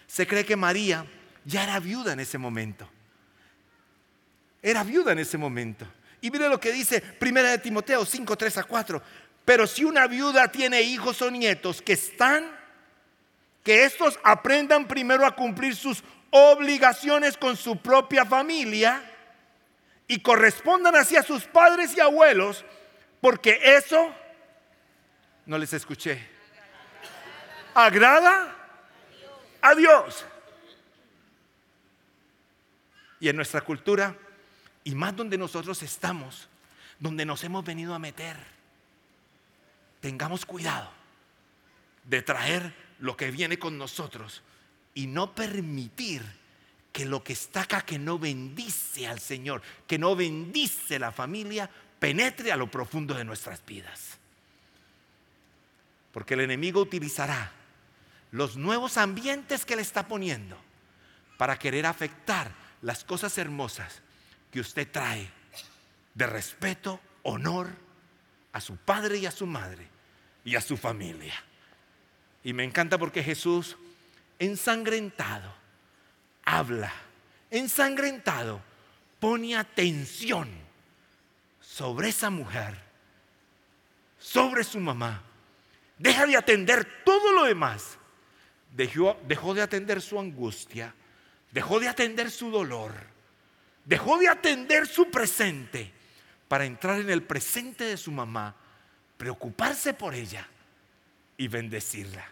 Se 0.07 0.25
cree 0.25 0.45
que 0.45 0.55
María 0.55 1.05
ya 1.45 1.63
era 1.63 1.79
viuda 1.79 2.13
en 2.13 2.21
ese 2.21 2.37
momento. 2.37 2.89
Era 4.65 4.83
viuda 4.83 5.11
en 5.11 5.19
ese 5.19 5.37
momento. 5.37 5.85
Y 6.21 6.31
mire 6.31 6.49
lo 6.49 6.59
que 6.59 6.71
dice 6.71 6.99
Primera 6.99 7.51
de 7.51 7.59
Timoteo 7.59 8.03
5, 8.03 8.35
3 8.35 8.57
a 8.57 8.63
4. 8.63 8.99
Pero 9.45 9.67
si 9.67 9.83
una 9.83 10.07
viuda 10.07 10.51
tiene 10.51 10.81
hijos 10.81 11.21
o 11.21 11.29
nietos 11.29 11.83
que 11.83 11.93
están, 11.93 12.49
que 13.63 13.83
estos 13.83 14.19
aprendan 14.23 14.87
primero 14.87 15.23
a 15.23 15.35
cumplir 15.35 15.75
sus 15.75 16.03
obligaciones 16.31 17.37
con 17.37 17.55
su 17.55 17.77
propia 17.77 18.25
familia 18.25 19.03
y 20.07 20.19
correspondan 20.19 20.95
así 20.95 21.15
a 21.15 21.21
sus 21.21 21.43
padres 21.43 21.95
y 21.95 21.99
abuelos, 21.99 22.65
porque 23.21 23.59
eso, 23.61 24.11
no 25.45 25.59
les 25.59 25.73
escuché, 25.73 26.27
agrada 27.75 28.55
a 29.61 29.75
Dios. 29.75 30.25
Y 33.19 33.29
en 33.29 33.35
nuestra 33.35 33.61
cultura 33.61 34.17
y 34.85 34.93
más 34.93 35.15
donde 35.15 35.37
nosotros 35.37 35.81
estamos, 35.83 36.47
donde 36.99 37.25
nos 37.25 37.43
hemos 37.43 37.65
venido 37.65 37.93
a 37.93 37.99
meter. 37.99 38.37
Tengamos 39.99 40.45
cuidado 40.45 40.89
de 42.05 42.21
traer 42.21 42.73
lo 42.99 43.17
que 43.17 43.31
viene 43.31 43.59
con 43.59 43.77
nosotros 43.79 44.43
y 44.93 45.07
no 45.07 45.33
permitir 45.33 46.21
que 46.93 47.05
lo 47.05 47.23
que 47.23 47.33
está 47.33 47.61
acá, 47.61 47.81
que 47.81 47.97
no 47.97 48.19
bendice 48.19 49.07
al 49.07 49.19
Señor, 49.19 49.63
que 49.87 49.97
no 49.97 50.15
bendice 50.15 50.99
la 50.99 51.11
familia, 51.11 51.69
penetre 51.99 52.51
a 52.51 52.55
lo 52.55 52.69
profundo 52.69 53.15
de 53.15 53.25
nuestras 53.25 53.65
vidas. 53.65 54.19
Porque 56.13 56.35
el 56.35 56.41
enemigo 56.41 56.79
utilizará 56.79 57.51
los 58.31 58.55
nuevos 58.55 58.97
ambientes 58.97 59.65
que 59.65 59.75
le 59.75 59.81
está 59.81 60.07
poniendo 60.07 60.57
para 61.37 61.57
querer 61.57 61.87
afectar 61.87 62.51
las 62.83 63.03
cosas 63.03 63.35
hermosas 63.39 64.03
que 64.51 64.59
usted 64.59 64.89
trae 64.89 65.29
de 66.13 66.27
respeto, 66.27 66.99
honor 67.23 67.69
a 68.53 68.61
su 68.61 68.77
padre 68.77 69.17
y 69.17 69.25
a 69.25 69.31
su 69.31 69.45
madre 69.45 69.87
y 70.43 70.55
a 70.55 70.61
su 70.61 70.77
familia. 70.77 71.33
Y 72.43 72.53
me 72.53 72.63
encanta 72.63 72.97
porque 72.97 73.23
Jesús, 73.23 73.75
ensangrentado, 74.39 75.53
habla, 76.45 76.93
ensangrentado, 77.51 78.61
pone 79.19 79.55
atención 79.55 80.49
sobre 81.59 82.09
esa 82.09 82.29
mujer, 82.29 82.79
sobre 84.19 84.63
su 84.63 84.79
mamá. 84.79 85.21
Deja 85.97 86.25
de 86.25 86.37
atender 86.37 87.03
todo 87.03 87.31
lo 87.33 87.45
demás. 87.45 87.97
Dejó, 88.71 89.19
dejó 89.27 89.53
de 89.53 89.61
atender 89.61 90.01
su 90.01 90.19
angustia, 90.19 90.93
dejó 91.51 91.79
de 91.79 91.87
atender 91.87 92.29
su 92.29 92.51
dolor 92.51 93.14
Dejó 93.85 94.17
de 94.17 94.27
atender 94.27 94.87
su 94.87 95.09
presente 95.11 95.91
para 96.47 96.65
entrar 96.65 96.99
en 96.99 97.09
el 97.09 97.23
presente 97.23 97.83
de 97.83 97.97
su 97.97 98.11
mamá, 98.11 98.55
preocuparse 99.17 99.93
por 99.93 100.13
ella 100.13 100.47
y 101.37 101.47
bendecirla. 101.47 102.27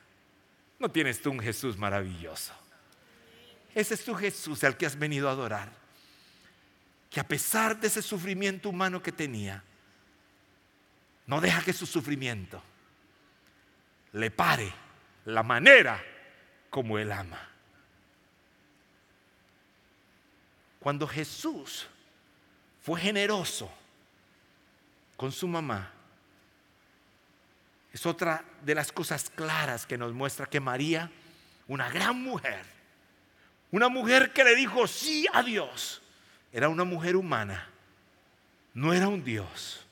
¿No 0.80 0.90
tienes 0.90 1.22
tú 1.22 1.32
un 1.32 1.40
Jesús 1.40 1.78
maravilloso? 1.78 2.54
Ese 3.74 3.94
es 3.94 4.04
tu 4.04 4.14
Jesús 4.14 4.64
al 4.64 4.78
que 4.78 4.86
has 4.86 4.98
venido 4.98 5.30
a 5.30 5.32
adorar. 5.32 5.72
Que 7.10 7.20
a 7.20 7.28
pesar 7.28 7.80
de 7.80 7.88
ese 7.88 8.02
sufrimiento 8.02 8.70
humano 8.70 9.02
que 9.02 9.12
tenía, 9.12 9.64
no 11.28 11.40
deja 11.40 11.64
que 11.64 11.74
su 11.74 11.86
sufrimiento 11.86 12.62
le 14.14 14.30
pare 14.32 14.74
la 15.26 15.44
manera 15.44 16.04
como 16.70 16.98
él 16.98 17.12
ama. 17.12 17.53
Cuando 20.84 21.08
Jesús 21.08 21.88
fue 22.82 23.00
generoso 23.00 23.72
con 25.16 25.32
su 25.32 25.48
mamá, 25.48 25.90
es 27.94 28.06
otra 28.06 28.44
de 28.66 28.76
las 28.76 28.92
cosas 28.92 29.30
claras 29.30 29.86
que 29.86 29.98
nos 29.98 30.12
muestra 30.12 30.46
que 30.46 30.60
María, 30.60 31.10
una 31.70 31.90
gran 31.90 32.22
mujer, 32.22 32.66
una 33.72 33.88
mujer 33.88 34.34
que 34.34 34.44
le 34.44 34.58
dijo 34.58 34.86
sí 34.86 35.26
a 35.32 35.42
Dios, 35.42 36.02
era 36.52 36.68
una 36.68 36.84
mujer 36.84 37.16
humana, 37.16 37.70
no 38.74 38.92
era 38.92 39.08
un 39.08 39.24
Dios, 39.24 39.86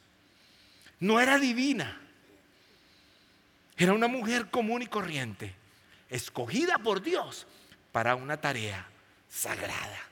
no 1.00 1.22
era 1.22 1.40
divina, 1.40 2.02
era 3.78 3.94
una 3.94 4.10
mujer 4.10 4.50
común 4.50 4.82
y 4.82 4.88
corriente, 4.88 5.56
escogida 6.10 6.80
por 6.80 7.02
Dios 7.02 7.48
para 7.94 8.16
una 8.16 8.36
tarea 8.42 8.86
sagrada. 9.30 10.11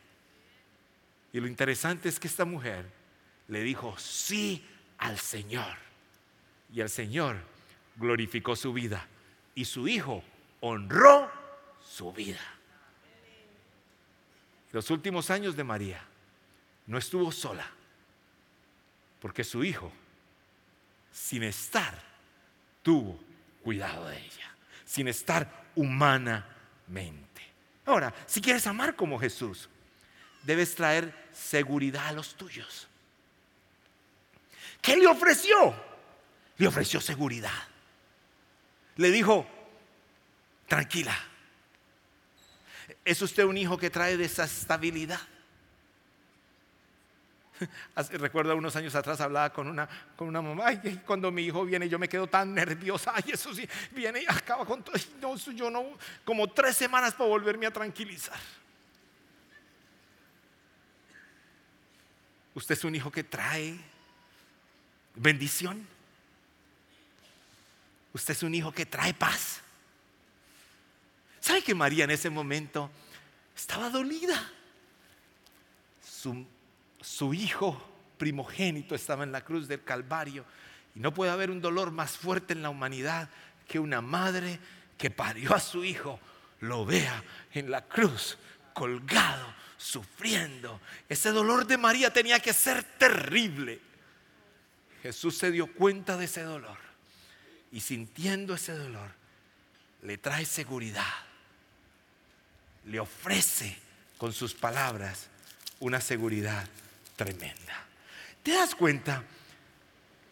Y 1.31 1.39
lo 1.39 1.47
interesante 1.47 2.09
es 2.09 2.19
que 2.19 2.27
esta 2.27 2.45
mujer 2.45 2.85
le 3.47 3.61
dijo 3.61 3.97
sí 3.97 4.65
al 4.97 5.19
Señor. 5.19 5.77
Y 6.73 6.81
el 6.81 6.89
Señor 6.89 7.37
glorificó 7.95 8.55
su 8.55 8.73
vida. 8.73 9.07
Y 9.55 9.65
su 9.65 9.87
hijo 9.87 10.23
honró 10.61 11.31
su 11.83 12.11
vida. 12.13 12.39
Los 14.71 14.89
últimos 14.91 15.29
años 15.29 15.55
de 15.55 15.63
María 15.63 16.03
no 16.87 16.97
estuvo 16.97 17.31
sola. 17.31 17.69
Porque 19.19 19.43
su 19.43 19.63
hijo, 19.63 19.91
sin 21.11 21.43
estar, 21.43 22.01
tuvo 22.81 23.19
cuidado 23.63 24.07
de 24.07 24.17
ella. 24.17 24.55
Sin 24.85 25.07
estar 25.07 25.71
humanamente. 25.75 27.41
Ahora, 27.85 28.13
si 28.25 28.41
quieres 28.41 28.65
amar 28.67 28.95
como 28.95 29.19
Jesús, 29.19 29.69
debes 30.43 30.75
traer 30.75 31.13
seguridad 31.33 32.07
a 32.07 32.11
los 32.11 32.35
tuyos. 32.35 32.87
¿Qué 34.81 34.95
le 34.97 35.07
ofreció? 35.07 35.75
Le 36.57 36.67
ofreció 36.67 37.01
seguridad. 37.01 37.67
Le 38.95 39.11
dijo, 39.11 39.47
tranquila, 40.67 41.17
¿es 43.05 43.21
usted 43.21 43.43
un 43.43 43.57
hijo 43.57 43.77
que 43.77 43.89
trae 43.89 44.17
desestabilidad? 44.17 45.19
Recuerdo 48.11 48.55
unos 48.55 48.75
años 48.75 48.95
atrás 48.95 49.19
hablaba 49.21 49.51
con 49.51 49.67
una, 49.67 49.87
con 50.15 50.27
una 50.27 50.41
mamá, 50.41 50.73
y 50.73 50.97
cuando 51.05 51.31
mi 51.31 51.43
hijo 51.43 51.65
viene 51.65 51.89
yo 51.89 51.99
me 51.99 52.09
quedo 52.09 52.27
tan 52.27 52.53
nerviosa, 52.53 53.13
ay, 53.15 53.31
eso 53.33 53.53
sí, 53.53 53.67
viene 53.91 54.21
y 54.21 54.25
acaba 54.27 54.65
con 54.65 54.83
todo, 54.83 54.95
no, 55.21 55.35
yo 55.35 55.69
no, 55.69 55.97
como 56.23 56.47
tres 56.47 56.75
semanas 56.77 57.13
para 57.13 57.29
volverme 57.29 57.65
a 57.65 57.71
tranquilizar. 57.71 58.39
Usted 62.55 62.73
es 62.73 62.83
un 62.83 62.95
hijo 62.95 63.11
que 63.11 63.23
trae 63.23 63.77
bendición. 65.15 65.87
Usted 68.13 68.33
es 68.33 68.43
un 68.43 68.55
hijo 68.55 68.71
que 68.71 68.85
trae 68.85 69.13
paz. 69.13 69.61
¿Sabe 71.39 71.61
que 71.61 71.75
María 71.75 72.03
en 72.03 72.11
ese 72.11 72.29
momento 72.29 72.89
estaba 73.55 73.89
dolida? 73.89 74.51
Su, 76.03 76.45
su, 76.99 77.33
hijo 77.33 77.81
primogénito 78.17 78.95
estaba 78.95 79.23
en 79.23 79.31
la 79.31 79.43
cruz 79.43 79.67
del 79.67 79.83
Calvario 79.83 80.43
y 80.95 80.99
no 80.99 81.13
puede 81.13 81.31
haber 81.31 81.49
un 81.49 81.61
dolor 81.61 81.91
más 81.91 82.11
fuerte 82.11 82.53
en 82.53 82.61
la 82.61 82.69
humanidad 82.69 83.29
que 83.67 83.79
una 83.79 84.01
madre 84.01 84.59
que 84.97 85.09
parió 85.09 85.55
a 85.55 85.59
su 85.59 85.85
hijo 85.85 86.19
lo 86.59 86.85
vea 86.85 87.23
en 87.53 87.71
la 87.71 87.85
cruz 87.85 88.37
colgado, 88.79 89.53
sufriendo. 89.77 90.79
Ese 91.09 91.31
dolor 91.31 91.67
de 91.67 91.77
María 91.77 92.13
tenía 92.13 92.39
que 92.39 92.53
ser 92.53 92.81
terrible. 92.97 93.81
Jesús 95.03 95.37
se 95.37 95.51
dio 95.51 95.67
cuenta 95.73 96.15
de 96.15 96.25
ese 96.25 96.43
dolor 96.43 96.77
y 97.73 97.81
sintiendo 97.81 98.53
ese 98.53 98.71
dolor, 98.71 99.11
le 100.03 100.17
trae 100.17 100.45
seguridad, 100.45 101.13
le 102.85 103.01
ofrece 103.01 103.77
con 104.17 104.31
sus 104.31 104.53
palabras 104.53 105.27
una 105.81 105.99
seguridad 105.99 106.65
tremenda. 107.17 107.85
¿Te 108.43 108.53
das 108.53 108.75
cuenta 108.75 109.23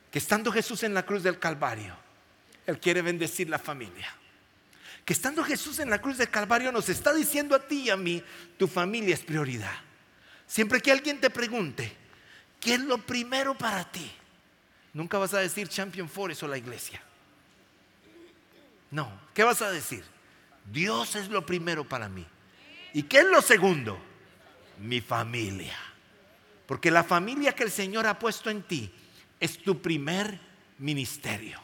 que 0.10 0.20
estando 0.20 0.54
Jesús 0.54 0.84
en 0.84 0.94
la 0.94 1.06
cruz 1.06 1.22
del 1.22 1.38
Calvario, 1.38 1.98
Él 2.66 2.80
quiere 2.80 3.02
bendecir 3.02 3.50
la 3.50 3.60
familia? 3.60 4.17
Que 5.08 5.14
estando 5.14 5.42
Jesús 5.42 5.80
en 5.80 5.90
la 5.90 6.02
cruz 6.02 6.18
del 6.18 6.30
Calvario 6.30 6.70
nos 6.70 6.90
está 6.90 7.14
diciendo 7.14 7.56
a 7.56 7.66
ti 7.66 7.84
y 7.84 7.90
a 7.90 7.96
mí, 7.96 8.22
tu 8.58 8.68
familia 8.68 9.14
es 9.14 9.22
prioridad. 9.22 9.72
Siempre 10.46 10.82
que 10.82 10.92
alguien 10.92 11.22
te 11.22 11.30
pregunte, 11.30 11.96
¿qué 12.60 12.74
es 12.74 12.82
lo 12.82 12.98
primero 12.98 13.58
para 13.58 13.90
ti? 13.90 14.12
Nunca 14.92 15.18
vas 15.18 15.34
a 15.34 15.40
decir 15.40 15.70
Champion 15.70 16.10
Forest 16.10 16.44
o 16.44 16.50
la 16.50 16.58
iglesia. 16.58 17.02
No, 18.92 19.10
¿qué 19.34 19.46
vas 19.46 19.62
a 19.62 19.72
decir? 19.72 20.04
Dios 20.70 21.16
es 21.16 21.30
lo 21.30 21.46
primero 21.46 21.88
para 21.88 22.10
mí. 22.10 22.28
¿Y 22.94 23.04
qué 23.04 23.20
es 23.20 23.28
lo 23.28 23.42
segundo? 23.42 23.98
Mi 24.78 25.00
familia. 25.00 25.78
Porque 26.66 26.92
la 26.92 27.06
familia 27.06 27.56
que 27.56 27.64
el 27.64 27.72
Señor 27.72 28.08
ha 28.08 28.20
puesto 28.20 28.50
en 28.50 28.62
ti 28.62 28.92
es 29.40 29.58
tu 29.60 29.82
primer 29.82 30.38
ministerio. 30.80 31.62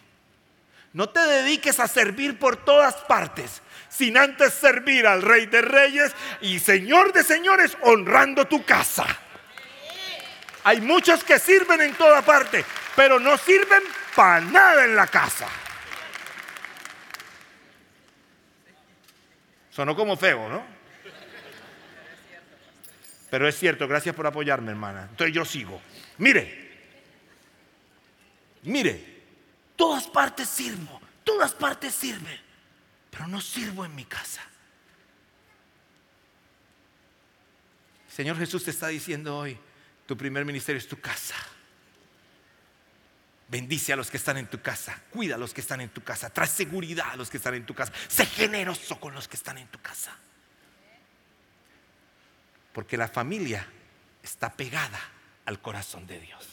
No 0.93 1.09
te 1.09 1.19
dediques 1.19 1.79
a 1.79 1.87
servir 1.87 2.37
por 2.37 2.55
todas 2.57 2.95
partes, 2.95 3.61
sin 3.89 4.15
antes 4.15 4.53
servir 4.53 5.07
al 5.07 5.23
Rey 5.23 5.47
de 5.47 5.61
Reyes 5.61 6.13
y 6.41 6.59
Señor 6.59 7.11
de 7.13 7.23
Señores, 7.23 7.75
honrando 7.81 8.45
tu 8.45 8.63
casa. 8.63 9.05
Hay 10.63 10.81
muchos 10.81 11.23
que 11.23 11.39
sirven 11.39 11.81
en 11.81 11.93
toda 11.95 12.21
parte, 12.21 12.63
pero 12.95 13.19
no 13.19 13.37
sirven 13.37 13.81
para 14.15 14.39
nada 14.41 14.85
en 14.85 14.95
la 14.95 15.07
casa. 15.07 15.47
Sonó 19.71 19.95
como 19.95 20.15
feo, 20.15 20.47
¿no? 20.47 20.63
Pero 23.31 23.47
es 23.47 23.57
cierto, 23.57 23.87
gracias 23.87 24.15
por 24.15 24.27
apoyarme, 24.27 24.69
hermana. 24.69 25.07
Entonces 25.09 25.33
yo 25.33 25.43
sigo. 25.43 25.81
Mire, 26.19 26.71
mire, 28.61 29.12
todas 29.83 30.07
partes 30.07 30.47
sirvo, 30.47 31.01
todas 31.25 31.53
partes 31.53 31.93
sirven, 31.93 32.39
pero 33.09 33.27
no 33.27 33.41
sirvo 33.41 33.83
en 33.83 33.93
mi 33.93 34.05
casa. 34.05 34.41
Señor 38.07 38.37
Jesús 38.37 38.63
te 38.63 38.71
está 38.71 38.87
diciendo 38.87 39.37
hoy, 39.37 39.59
tu 40.05 40.15
primer 40.15 40.45
ministerio 40.45 40.79
es 40.79 40.87
tu 40.87 41.01
casa. 41.01 41.35
Bendice 43.49 43.91
a 43.91 43.97
los 43.97 44.09
que 44.09 44.15
están 44.15 44.37
en 44.37 44.47
tu 44.47 44.61
casa, 44.61 45.01
cuida 45.11 45.35
a 45.35 45.37
los 45.37 45.53
que 45.53 45.59
están 45.59 45.81
en 45.81 45.89
tu 45.89 46.01
casa, 46.01 46.29
trae 46.29 46.47
seguridad 46.47 47.09
a 47.11 47.15
los 47.17 47.29
que 47.29 47.35
están 47.35 47.55
en 47.55 47.65
tu 47.65 47.75
casa, 47.75 47.91
sé 48.07 48.25
generoso 48.25 48.97
con 49.01 49.13
los 49.13 49.27
que 49.27 49.35
están 49.35 49.57
en 49.57 49.67
tu 49.67 49.81
casa. 49.81 50.15
Porque 52.71 52.95
la 52.95 53.09
familia 53.09 53.67
está 54.23 54.49
pegada 54.53 55.01
al 55.43 55.59
corazón 55.59 56.07
de 56.07 56.21
Dios. 56.21 56.47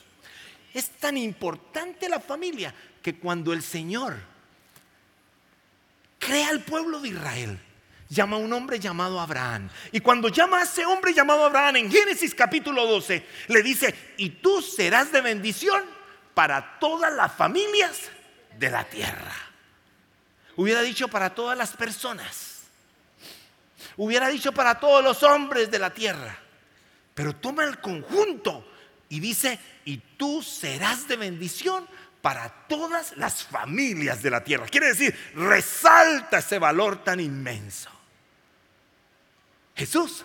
Es 0.74 0.90
tan 0.98 1.16
importante 1.16 2.08
la 2.08 2.20
familia 2.20 2.74
que 3.02 3.18
cuando 3.18 3.52
el 3.52 3.62
Señor 3.62 4.16
crea 6.18 6.50
el 6.50 6.60
pueblo 6.60 7.00
de 7.00 7.08
Israel, 7.08 7.60
llama 8.08 8.36
a 8.36 8.40
un 8.40 8.52
hombre 8.52 8.78
llamado 8.78 9.20
Abraham. 9.20 9.70
Y 9.92 10.00
cuando 10.00 10.28
llama 10.28 10.58
a 10.58 10.62
ese 10.64 10.84
hombre 10.84 11.14
llamado 11.14 11.44
Abraham 11.44 11.76
en 11.76 11.90
Génesis 11.90 12.34
capítulo 12.34 12.86
12, 12.86 13.24
le 13.48 13.62
dice, 13.62 13.94
y 14.18 14.30
tú 14.30 14.60
serás 14.60 15.12
de 15.12 15.20
bendición 15.20 15.84
para 16.34 16.78
todas 16.78 17.14
las 17.14 17.32
familias 17.32 18.10
de 18.58 18.70
la 18.70 18.84
tierra. 18.84 19.32
Hubiera 20.56 20.82
dicho 20.82 21.08
para 21.08 21.34
todas 21.34 21.56
las 21.56 21.72
personas. 21.72 22.64
Hubiera 23.96 24.28
dicho 24.28 24.52
para 24.52 24.78
todos 24.78 25.02
los 25.02 25.22
hombres 25.22 25.70
de 25.70 25.78
la 25.78 25.90
tierra. 25.90 26.38
Pero 27.14 27.36
toma 27.36 27.64
el 27.64 27.80
conjunto 27.80 28.66
y 29.08 29.20
dice, 29.20 29.58
y 29.84 29.98
tú 29.98 30.42
serás 30.42 31.08
de 31.08 31.16
bendición 31.16 31.86
para 32.22 32.48
todas 32.68 33.16
las 33.16 33.44
familias 33.44 34.22
de 34.22 34.30
la 34.30 34.44
tierra. 34.44 34.66
Quiere 34.66 34.88
decir, 34.88 35.14
resalta 35.34 36.38
ese 36.38 36.58
valor 36.58 37.02
tan 37.02 37.20
inmenso. 37.20 37.90
Jesús, 39.74 40.24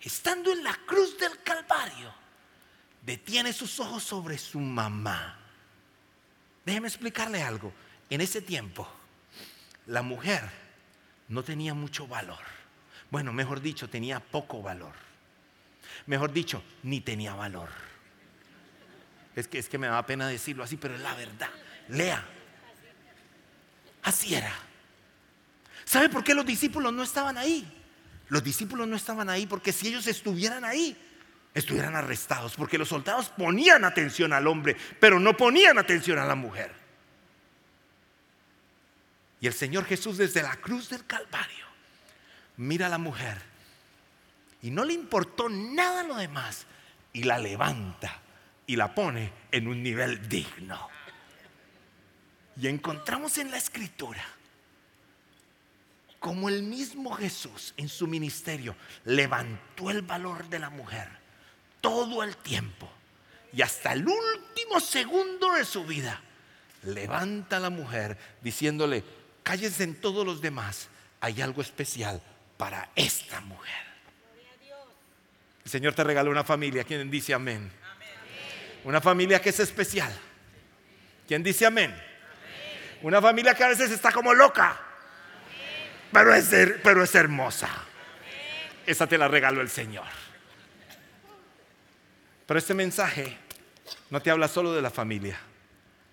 estando 0.00 0.52
en 0.52 0.64
la 0.64 0.74
cruz 0.86 1.16
del 1.18 1.42
Calvario, 1.42 2.12
detiene 3.02 3.52
sus 3.52 3.78
ojos 3.80 4.02
sobre 4.02 4.38
su 4.38 4.58
mamá. 4.58 5.38
Déjeme 6.64 6.88
explicarle 6.88 7.42
algo. 7.42 7.72
En 8.10 8.20
ese 8.20 8.42
tiempo, 8.42 8.88
la 9.86 10.02
mujer 10.02 10.50
no 11.28 11.42
tenía 11.42 11.74
mucho 11.74 12.06
valor. 12.06 12.42
Bueno, 13.10 13.32
mejor 13.32 13.60
dicho, 13.60 13.88
tenía 13.88 14.20
poco 14.20 14.62
valor. 14.62 14.94
Mejor 16.06 16.32
dicho, 16.32 16.62
ni 16.82 17.00
tenía 17.00 17.34
valor. 17.34 17.68
Es 19.34 19.48
que, 19.48 19.58
es 19.58 19.68
que 19.68 19.78
me 19.78 19.86
da 19.86 20.04
pena 20.04 20.28
decirlo 20.28 20.62
así, 20.62 20.76
pero 20.76 20.94
es 20.94 21.00
la 21.00 21.14
verdad. 21.14 21.50
Lea. 21.88 22.24
Así 24.02 24.34
era. 24.34 24.52
¿Sabe 25.84 26.08
por 26.08 26.24
qué 26.24 26.34
los 26.34 26.44
discípulos 26.44 26.92
no 26.92 27.02
estaban 27.02 27.38
ahí? 27.38 27.66
Los 28.28 28.42
discípulos 28.42 28.88
no 28.88 28.96
estaban 28.96 29.28
ahí 29.28 29.46
porque 29.46 29.72
si 29.72 29.88
ellos 29.88 30.06
estuvieran 30.06 30.64
ahí, 30.64 30.96
estuvieran 31.54 31.94
arrestados, 31.94 32.54
porque 32.56 32.78
los 32.78 32.88
soldados 32.88 33.28
ponían 33.28 33.84
atención 33.84 34.32
al 34.32 34.46
hombre, 34.46 34.76
pero 34.98 35.20
no 35.20 35.36
ponían 35.36 35.78
atención 35.78 36.18
a 36.18 36.24
la 36.24 36.34
mujer. 36.34 36.72
Y 39.40 39.46
el 39.46 39.52
Señor 39.52 39.84
Jesús 39.84 40.18
desde 40.18 40.42
la 40.42 40.56
cruz 40.56 40.88
del 40.88 41.04
Calvario 41.04 41.66
mira 42.56 42.86
a 42.86 42.88
la 42.88 42.98
mujer 42.98 43.38
y 44.62 44.70
no 44.70 44.84
le 44.84 44.94
importó 44.94 45.48
nada 45.48 46.04
lo 46.04 46.14
demás 46.14 46.64
y 47.12 47.24
la 47.24 47.38
levanta 47.38 48.21
y 48.66 48.76
la 48.76 48.94
pone 48.94 49.32
en 49.50 49.68
un 49.68 49.82
nivel 49.82 50.28
digno. 50.28 50.88
Y 52.60 52.68
encontramos 52.68 53.38
en 53.38 53.50
la 53.50 53.56
escritura 53.56 54.22
como 56.22 56.48
el 56.48 56.62
mismo 56.62 57.12
Jesús 57.14 57.74
en 57.76 57.88
su 57.88 58.06
ministerio 58.06 58.76
levantó 59.04 59.90
el 59.90 60.02
valor 60.02 60.48
de 60.48 60.60
la 60.60 60.70
mujer 60.70 61.08
todo 61.80 62.22
el 62.22 62.36
tiempo 62.36 62.88
y 63.52 63.60
hasta 63.60 63.92
el 63.92 64.06
último 64.06 64.80
segundo 64.80 65.52
de 65.52 65.64
su 65.64 65.84
vida, 65.84 66.22
levanta 66.84 67.58
a 67.58 67.60
la 67.60 67.70
mujer 67.70 68.16
diciéndole, 68.40 69.04
cállense 69.42 69.84
en 69.84 70.00
todos 70.00 70.24
los 70.24 70.40
demás, 70.40 70.88
hay 71.20 71.42
algo 71.42 71.60
especial 71.60 72.22
para 72.56 72.88
esta 72.94 73.40
mujer. 73.42 73.92
El 75.64 75.70
Señor 75.70 75.94
te 75.94 76.04
regaló 76.04 76.30
una 76.30 76.44
familia, 76.44 76.84
¿quién 76.84 77.10
dice 77.10 77.34
amén? 77.34 77.70
Una 78.84 79.00
familia 79.00 79.40
que 79.40 79.50
es 79.50 79.60
especial. 79.60 80.12
¿Quién 81.26 81.42
dice 81.42 81.66
amén? 81.66 81.94
Una 83.02 83.20
familia 83.20 83.54
que 83.54 83.64
a 83.64 83.68
veces 83.68 83.90
está 83.90 84.12
como 84.12 84.32
loca 84.34 84.78
pero 86.12 86.34
es, 86.34 86.50
pero 86.82 87.02
es 87.02 87.14
hermosa. 87.14 87.68
Esa 88.86 89.06
te 89.06 89.16
la 89.16 89.28
regaló 89.28 89.62
el 89.62 89.70
Señor. 89.70 90.06
Pero 92.46 92.58
este 92.58 92.74
mensaje 92.74 93.38
no 94.10 94.20
te 94.20 94.30
habla 94.30 94.46
solo 94.46 94.74
de 94.74 94.82
la 94.82 94.90
familia, 94.90 95.38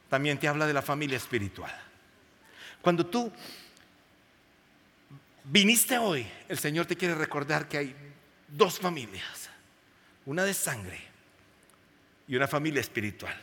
también 0.10 0.38
te 0.40 0.48
habla 0.48 0.66
de 0.66 0.74
la 0.74 0.82
familia 0.82 1.18
espiritual. 1.18 1.74
Cuando 2.82 3.06
tú 3.06 3.32
viniste 5.44 5.98
hoy, 5.98 6.26
el 6.48 6.58
Señor 6.58 6.86
te 6.86 6.96
quiere 6.96 7.16
recordar 7.16 7.68
que 7.68 7.78
hay 7.78 7.96
dos 8.48 8.80
familias, 8.80 9.50
una 10.26 10.46
de 10.46 10.54
sangre 10.54 11.09
y 12.30 12.36
una 12.36 12.48
familia 12.48 12.80
espiritual. 12.80 13.36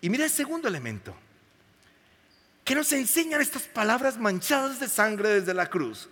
Y 0.00 0.08
mira 0.08 0.24
el 0.24 0.30
segundo 0.30 0.68
elemento. 0.68 1.14
¿Qué 2.64 2.74
nos 2.74 2.92
enseñan 2.92 3.40
estas 3.40 3.62
palabras 3.64 4.16
manchadas 4.16 4.78
de 4.78 4.88
sangre 4.88 5.40
desde 5.40 5.52
la 5.52 5.68
cruz? 5.68 6.08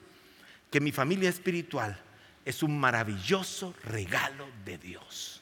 Que 0.73 0.81
mi 0.81 0.91
familia 0.91 1.31
espiritual 1.31 1.97
es 2.45 2.65
un 2.65 2.79
maravilloso 2.79 3.75
regalo 3.85 4.49
de 4.65 4.77
Dios. 4.77 5.41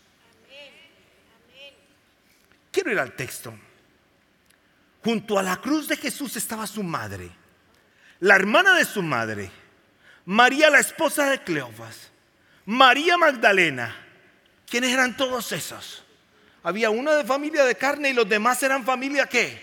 Quiero 2.71 2.93
ir 2.93 2.99
al 2.99 3.15
texto. 3.15 3.55
Junto 5.03 5.39
a 5.39 5.43
la 5.43 5.57
cruz 5.57 5.89
de 5.89 5.97
Jesús 5.97 6.37
estaba 6.37 6.67
su 6.67 6.83
madre, 6.83 7.31
la 8.21 8.37
hermana 8.37 8.75
de 8.75 8.85
su 8.85 9.03
madre, 9.03 9.51
María 10.27 10.71
la 10.71 10.79
esposa 10.79 11.31
de 11.31 11.43
Cleofas, 11.43 12.11
María 12.67 13.17
Magdalena. 13.17 13.97
¿Quiénes 14.69 14.93
eran 14.93 15.17
todos 15.17 15.51
esos? 15.53 16.05
Había 16.63 16.91
una 16.91 17.15
de 17.17 17.25
familia 17.25 17.65
de 17.65 17.75
carne 17.75 18.11
y 18.11 18.13
los 18.13 18.29
demás 18.29 18.63
eran 18.63 18.85
familia 18.85 19.27
qué? 19.27 19.59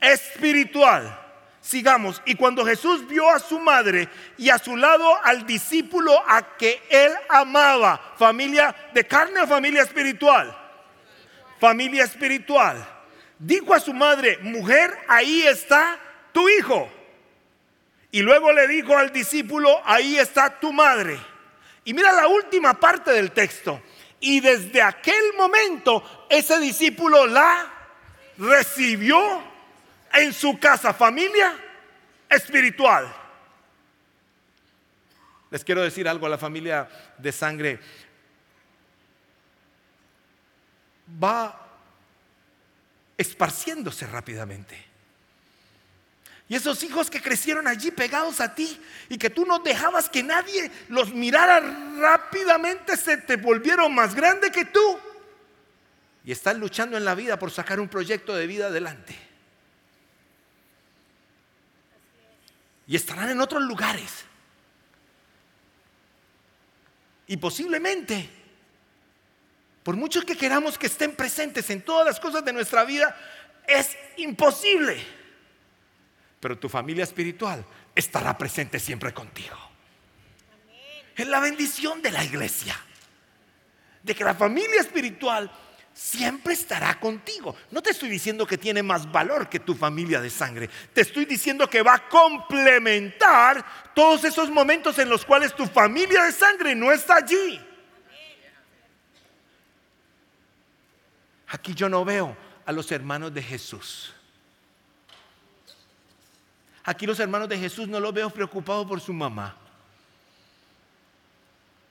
Espiritual. 0.00 1.18
Sigamos. 1.60 2.22
Y 2.24 2.34
cuando 2.34 2.64
Jesús 2.64 3.06
vio 3.06 3.28
a 3.28 3.38
su 3.38 3.60
madre 3.60 4.08
y 4.38 4.48
a 4.48 4.58
su 4.58 4.76
lado 4.76 5.22
al 5.22 5.46
discípulo 5.46 6.22
a 6.26 6.56
que 6.56 6.82
él 6.88 7.12
amaba, 7.28 8.14
familia 8.16 8.74
de 8.94 9.06
carne 9.06 9.42
o 9.42 9.46
familia 9.46 9.82
espiritual, 9.82 10.56
familia 11.60 12.04
espiritual, 12.04 12.84
dijo 13.38 13.74
a 13.74 13.80
su 13.80 13.92
madre, 13.92 14.38
mujer, 14.38 14.96
ahí 15.06 15.42
está 15.42 15.98
tu 16.32 16.48
hijo. 16.48 16.90
Y 18.10 18.22
luego 18.22 18.52
le 18.52 18.66
dijo 18.66 18.96
al 18.96 19.12
discípulo, 19.12 19.80
ahí 19.84 20.18
está 20.18 20.58
tu 20.58 20.72
madre. 20.72 21.18
Y 21.84 21.94
mira 21.94 22.12
la 22.12 22.26
última 22.26 22.74
parte 22.74 23.12
del 23.12 23.30
texto. 23.32 23.80
Y 24.20 24.40
desde 24.40 24.82
aquel 24.82 25.32
momento 25.36 26.26
ese 26.28 26.60
discípulo 26.60 27.26
la 27.26 27.72
recibió 28.36 29.42
en 30.12 30.32
su 30.32 30.58
casa, 30.58 30.92
familia 30.92 31.54
espiritual. 32.28 33.12
Les 35.50 35.64
quiero 35.64 35.82
decir 35.82 36.06
algo 36.08 36.26
a 36.26 36.30
la 36.30 36.38
familia 36.38 36.88
de 37.18 37.32
sangre. 37.32 37.80
Va 41.22 41.66
esparciéndose 43.16 44.06
rápidamente. 44.06 44.90
Y 46.48 46.56
esos 46.56 46.82
hijos 46.82 47.10
que 47.10 47.22
crecieron 47.22 47.68
allí 47.68 47.90
pegados 47.92 48.40
a 48.40 48.54
ti 48.54 48.80
y 49.08 49.18
que 49.18 49.30
tú 49.30 49.44
no 49.46 49.60
dejabas 49.60 50.08
que 50.08 50.22
nadie 50.22 50.70
los 50.88 51.12
mirara 51.12 51.60
rápidamente, 52.30 52.96
se 52.96 53.16
te 53.16 53.36
volvieron 53.36 53.94
más 53.94 54.14
grandes 54.14 54.50
que 54.50 54.64
tú. 54.64 54.98
Y 56.24 56.32
están 56.32 56.60
luchando 56.60 56.96
en 56.96 57.04
la 57.04 57.14
vida 57.14 57.38
por 57.38 57.50
sacar 57.50 57.80
un 57.80 57.88
proyecto 57.88 58.34
de 58.34 58.46
vida 58.46 58.66
adelante. 58.66 59.16
Y 62.86 62.96
estarán 62.96 63.30
en 63.30 63.40
otros 63.40 63.62
lugares. 63.62 64.24
Y 67.26 67.36
posiblemente, 67.36 68.28
por 69.82 69.96
mucho 69.96 70.22
que 70.22 70.36
queramos 70.36 70.76
que 70.76 70.86
estén 70.86 71.14
presentes 71.14 71.70
en 71.70 71.82
todas 71.82 72.04
las 72.04 72.20
cosas 72.20 72.44
de 72.44 72.52
nuestra 72.52 72.84
vida, 72.84 73.16
es 73.66 73.96
imposible 74.16 75.20
pero 76.40 76.58
tu 76.58 76.68
familia 76.68 77.04
espiritual 77.04 77.64
estará 77.94 78.36
presente 78.36 78.80
siempre 78.80 79.12
contigo. 79.12 79.56
Es 81.20 81.28
la 81.28 81.38
bendición 81.38 82.00
de 82.00 82.10
la 82.10 82.24
iglesia, 82.24 82.74
de 84.02 84.14
que 84.14 84.24
la 84.24 84.34
familia 84.34 84.80
espiritual 84.80 85.50
siempre 85.92 86.54
estará 86.54 86.98
contigo. 86.98 87.54
No 87.70 87.82
te 87.82 87.90
estoy 87.90 88.08
diciendo 88.08 88.46
que 88.46 88.56
tiene 88.56 88.82
más 88.82 89.12
valor 89.12 89.46
que 89.46 89.60
tu 89.60 89.74
familia 89.74 90.22
de 90.22 90.30
sangre. 90.30 90.70
Te 90.94 91.02
estoy 91.02 91.26
diciendo 91.26 91.68
que 91.68 91.82
va 91.82 91.96
a 91.96 92.08
complementar 92.08 93.92
todos 93.94 94.24
esos 94.24 94.48
momentos 94.48 94.98
en 94.98 95.10
los 95.10 95.26
cuales 95.26 95.54
tu 95.54 95.66
familia 95.66 96.24
de 96.24 96.32
sangre 96.32 96.74
no 96.74 96.90
está 96.90 97.16
allí. 97.16 97.60
Aquí 101.48 101.74
yo 101.74 101.90
no 101.90 102.02
veo 102.02 102.34
a 102.64 102.72
los 102.72 102.90
hermanos 102.90 103.34
de 103.34 103.42
Jesús. 103.42 104.14
Aquí 106.82 107.04
los 107.04 107.20
hermanos 107.20 107.50
de 107.50 107.58
Jesús 107.58 107.88
no 107.88 108.00
los 108.00 108.14
veo 108.14 108.30
preocupados 108.30 108.86
por 108.86 109.02
su 109.02 109.12
mamá. 109.12 109.59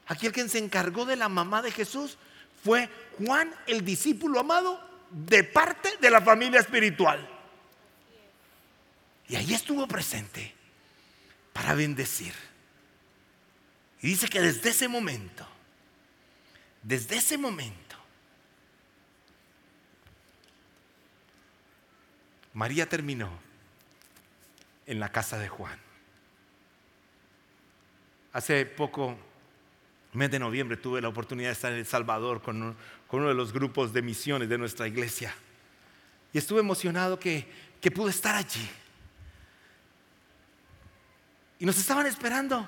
Aquí 0.10 0.26
el 0.26 0.34
quien 0.34 0.50
se 0.50 0.58
encargó 0.58 1.06
de 1.06 1.16
la 1.16 1.30
mamá 1.30 1.62
de 1.62 1.72
Jesús 1.72 2.18
fue 2.64 2.90
Juan, 3.20 3.54
el 3.68 3.86
discípulo 3.86 4.40
amado, 4.40 4.82
de 5.12 5.44
parte 5.44 5.98
de 6.02 6.10
la 6.10 6.20
familia 6.20 6.60
espiritual. 6.60 7.30
Y 9.28 9.36
ahí 9.36 9.54
estuvo 9.54 9.88
presente 9.88 10.52
para 11.54 11.76
bendecir. 11.76 12.34
Y 14.02 14.08
dice 14.08 14.28
que 14.28 14.42
desde 14.42 14.70
ese 14.70 14.88
momento, 14.88 15.48
desde 16.82 17.18
ese 17.18 17.38
momento, 17.38 17.96
María 22.56 22.90
terminó 22.90 23.30
en 24.88 25.00
la 25.00 25.12
casa 25.12 25.38
de 25.38 25.50
Juan. 25.50 25.80
Hace 28.34 28.66
poco, 28.66 29.16
mes 30.14 30.32
de 30.32 30.40
noviembre, 30.40 30.78
tuve 30.78 31.02
la 31.02 31.08
oportunidad 31.08 31.50
de 31.50 31.54
estar 31.54 31.72
en 31.72 31.80
El 31.80 31.86
Salvador 31.86 32.42
con, 32.42 32.76
uno 33.12 33.28
de 33.28 33.34
los 33.34 33.54
grupos 33.54 33.94
de 33.94 34.02
misiones 34.02 34.50
de 34.50 34.58
nuestra 34.58 34.88
iglesia. 34.88 35.34
Y 36.34 36.38
estuve 36.38 36.60
emocionado 36.60 37.20
que, 37.20 37.48
que 37.80 37.92
pude 37.92 38.12
estar 38.12 38.36
allí. 38.36 38.68
Y 41.60 41.66
nos 41.66 41.78
estaban 41.78 42.06
esperando 42.06 42.68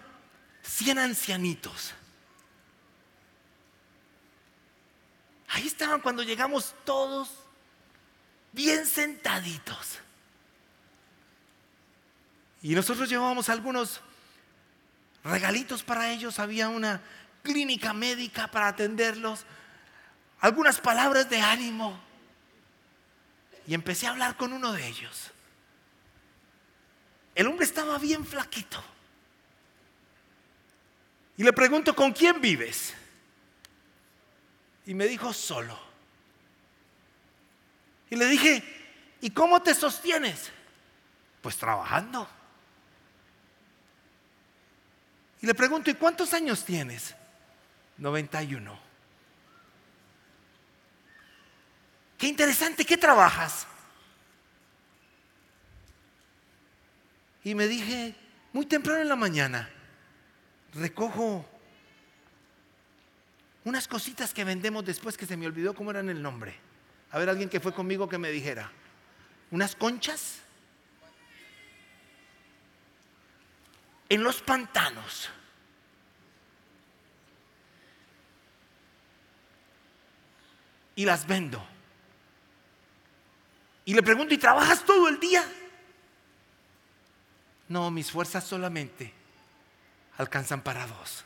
100 0.61 0.99
ancianitos. 0.99 1.93
Ahí 5.47 5.67
estaban 5.67 6.01
cuando 6.01 6.23
llegamos 6.23 6.75
todos 6.85 7.29
bien 8.51 8.85
sentaditos. 8.85 9.99
Y 12.61 12.75
nosotros 12.75 13.09
llevábamos 13.09 13.49
algunos 13.49 14.01
regalitos 15.23 15.83
para 15.83 16.11
ellos, 16.11 16.39
había 16.39 16.69
una 16.69 17.01
clínica 17.41 17.93
médica 17.93 18.47
para 18.47 18.67
atenderlos, 18.67 19.45
algunas 20.39 20.79
palabras 20.79 21.29
de 21.29 21.41
ánimo. 21.41 21.99
Y 23.67 23.73
empecé 23.73 24.07
a 24.07 24.11
hablar 24.11 24.37
con 24.37 24.53
uno 24.53 24.73
de 24.73 24.87
ellos. 24.87 25.31
El 27.35 27.47
hombre 27.47 27.65
estaba 27.65 27.97
bien 27.97 28.25
flaquito. 28.25 28.83
Y 31.37 31.43
le 31.43 31.53
pregunto, 31.53 31.95
¿con 31.95 32.11
quién 32.11 32.41
vives? 32.41 32.93
Y 34.85 34.93
me 34.93 35.05
dijo, 35.05 35.31
solo. 35.31 35.79
Y 38.09 38.15
le 38.15 38.25
dije, 38.25 38.63
¿y 39.21 39.29
cómo 39.29 39.61
te 39.61 39.73
sostienes? 39.73 40.51
Pues 41.41 41.57
trabajando. 41.57 42.27
Y 45.41 45.47
le 45.47 45.55
pregunto, 45.55 45.89
¿y 45.89 45.95
cuántos 45.95 46.33
años 46.33 46.65
tienes? 46.65 47.15
91. 48.01 48.79
Qué 52.17 52.27
interesante, 52.27 52.83
¿qué 52.83 52.97
trabajas? 52.97 53.67
Y 57.43 57.53
me 57.53 57.67
dije, 57.67 58.15
muy 58.53 58.65
temprano 58.65 59.01
en 59.01 59.07
la 59.07 59.15
mañana, 59.15 59.69
recojo 60.73 61.45
unas 63.65 63.87
cositas 63.87 64.33
que 64.33 64.43
vendemos 64.43 64.83
después 64.83 65.15
que 65.15 65.27
se 65.27 65.37
me 65.37 65.45
olvidó 65.45 65.75
cómo 65.75 65.91
eran 65.91 66.09
el 66.09 66.23
nombre. 66.23 66.55
A 67.11 67.19
ver, 67.19 67.29
alguien 67.29 67.49
que 67.49 67.59
fue 67.59 67.71
conmigo 67.71 68.09
que 68.09 68.17
me 68.17 68.31
dijera, 68.31 68.71
unas 69.51 69.75
conchas 69.75 70.39
en 74.09 74.23
los 74.23 74.41
pantanos. 74.41 75.29
Y 80.95 81.05
las 81.05 81.25
vendo. 81.25 81.65
Y 83.85 83.93
le 83.93 84.03
pregunto, 84.03 84.33
¿y 84.33 84.37
trabajas 84.37 84.85
todo 84.85 85.07
el 85.07 85.19
día? 85.19 85.43
No, 87.67 87.89
mis 87.89 88.11
fuerzas 88.11 88.43
solamente 88.43 89.13
alcanzan 90.17 90.61
para 90.61 90.85
dos. 90.85 91.23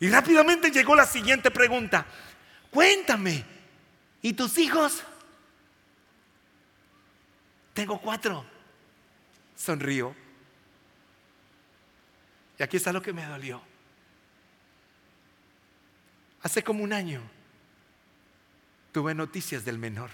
Y 0.00 0.08
rápidamente 0.08 0.70
llegó 0.70 0.94
la 0.94 1.06
siguiente 1.06 1.50
pregunta. 1.50 2.06
Cuéntame, 2.70 3.44
¿y 4.22 4.32
tus 4.34 4.58
hijos? 4.58 5.02
Tengo 7.74 8.00
cuatro. 8.00 8.44
Sonrío. 9.56 10.14
Y 12.58 12.62
aquí 12.62 12.76
está 12.76 12.92
lo 12.92 13.02
que 13.02 13.12
me 13.12 13.24
dolió. 13.24 13.60
Hace 16.42 16.62
como 16.62 16.84
un 16.84 16.92
año 16.92 17.22
tuve 18.92 19.14
noticias 19.14 19.64
del 19.64 19.78
menor. 19.78 20.10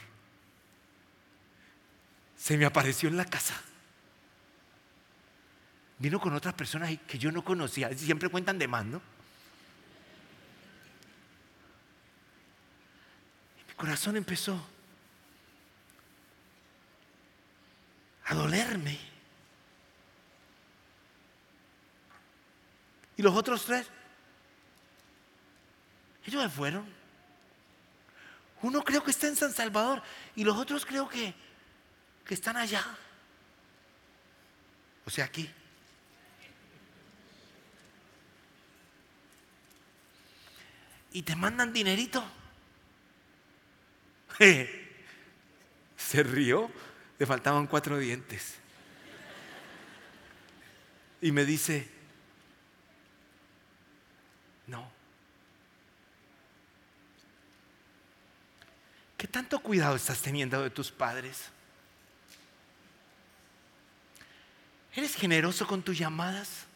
Se 2.37 2.57
me 2.57 2.67
apareció 2.67 3.09
en 3.09 3.17
la 3.17 3.25
casa. 3.25 3.55
Vino 5.99 6.21
con 6.21 6.35
otras 6.35 6.55
personas 6.55 6.97
que 7.07 7.19
yo 7.19 7.33
no 7.33 7.45
conocía. 7.45 7.97
Siempre 7.97 8.29
cuentan 8.29 8.59
de 8.59 8.69
más, 8.69 8.85
¿no? 8.85 9.01
mi 13.67 13.75
corazón 13.75 14.17
empezó 14.17 14.61
a 18.27 18.35
dolerme. 18.35 18.99
¿Y 23.17 23.23
los 23.23 23.35
otros 23.35 23.65
tres? 23.65 23.89
Ellos 26.27 26.43
se 26.43 26.49
fueron. 26.49 27.04
Uno 28.64 28.83
creo 28.83 29.05
que 29.05 29.11
está 29.11 29.27
en 29.27 29.37
San 29.37 29.53
Salvador 29.53 30.03
y 30.35 30.42
los 30.42 30.57
otros 30.57 30.87
creo 30.87 31.07
que, 31.07 31.35
que 32.24 32.33
están 32.33 32.57
allá. 32.57 32.83
O 35.05 35.11
sea, 35.11 35.27
aquí. 35.27 35.50
Y 41.12 41.20
te 41.20 41.37
mandan 41.37 41.74
dinerito. 41.74 42.24
Se 45.98 46.22
rió, 46.22 46.70
le 47.18 47.27
faltaban 47.27 47.66
cuatro 47.66 47.98
dientes. 47.98 48.55
Y 51.20 51.33
me 51.33 51.44
dice, 51.44 51.87
no. 54.68 54.94
¿Qué 59.25 59.29
tanto 59.29 59.59
cuidado 59.61 59.97
estás 59.97 60.21
teniendo 60.21 60.63
de 60.63 60.69
tus 60.69 60.91
padres? 60.91 61.45
¿Eres 64.95 65.15
generoso 65.15 65.67
con 65.67 65.83
tus 65.83 65.97
llamadas? 65.97 66.67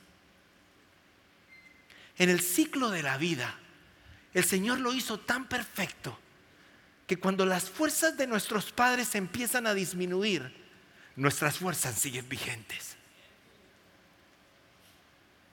En 2.17 2.31
el 2.31 2.41
ciclo 2.41 2.89
de 2.89 3.03
la 3.03 3.19
vida, 3.19 3.55
el 4.33 4.45
Señor 4.45 4.81
lo 4.81 4.95
hizo 4.95 5.21
tan 5.21 5.47
perfecto 5.47 6.19
que 7.07 7.19
cuando 7.19 7.45
las 7.45 7.69
fuerzas 7.69 8.17
de 8.17 8.27
nuestros 8.27 8.73
padres 8.73 9.15
empiezan 9.15 9.67
a 9.67 9.75
disminuir, 9.75 10.51
nuestras 11.17 11.59
fuerzas 11.59 11.97
siguen 11.97 12.31
vigentes. 12.31 12.97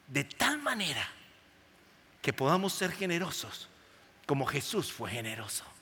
De 0.08 0.24
tal 0.24 0.62
manera 0.62 1.06
que 2.22 2.32
podamos 2.32 2.72
ser 2.72 2.94
generosos 2.94 3.68
como 4.26 4.46
Jesús 4.46 4.94
fue 4.94 5.12
generoso. 5.12 5.75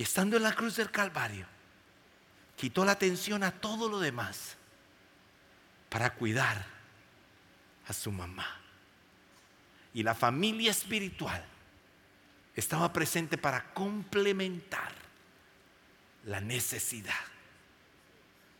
Y 0.00 0.04
estando 0.04 0.38
en 0.38 0.44
la 0.44 0.54
cruz 0.54 0.76
del 0.76 0.90
Calvario, 0.90 1.44
quitó 2.56 2.86
la 2.86 2.92
atención 2.92 3.42
a 3.42 3.50
todo 3.50 3.86
lo 3.86 4.00
demás 4.00 4.56
para 5.90 6.14
cuidar 6.14 6.64
a 7.86 7.92
su 7.92 8.10
mamá. 8.10 8.48
Y 9.92 10.02
la 10.02 10.14
familia 10.14 10.70
espiritual 10.70 11.44
estaba 12.56 12.90
presente 12.94 13.36
para 13.36 13.74
complementar 13.74 14.90
la 16.24 16.40
necesidad. 16.40 17.12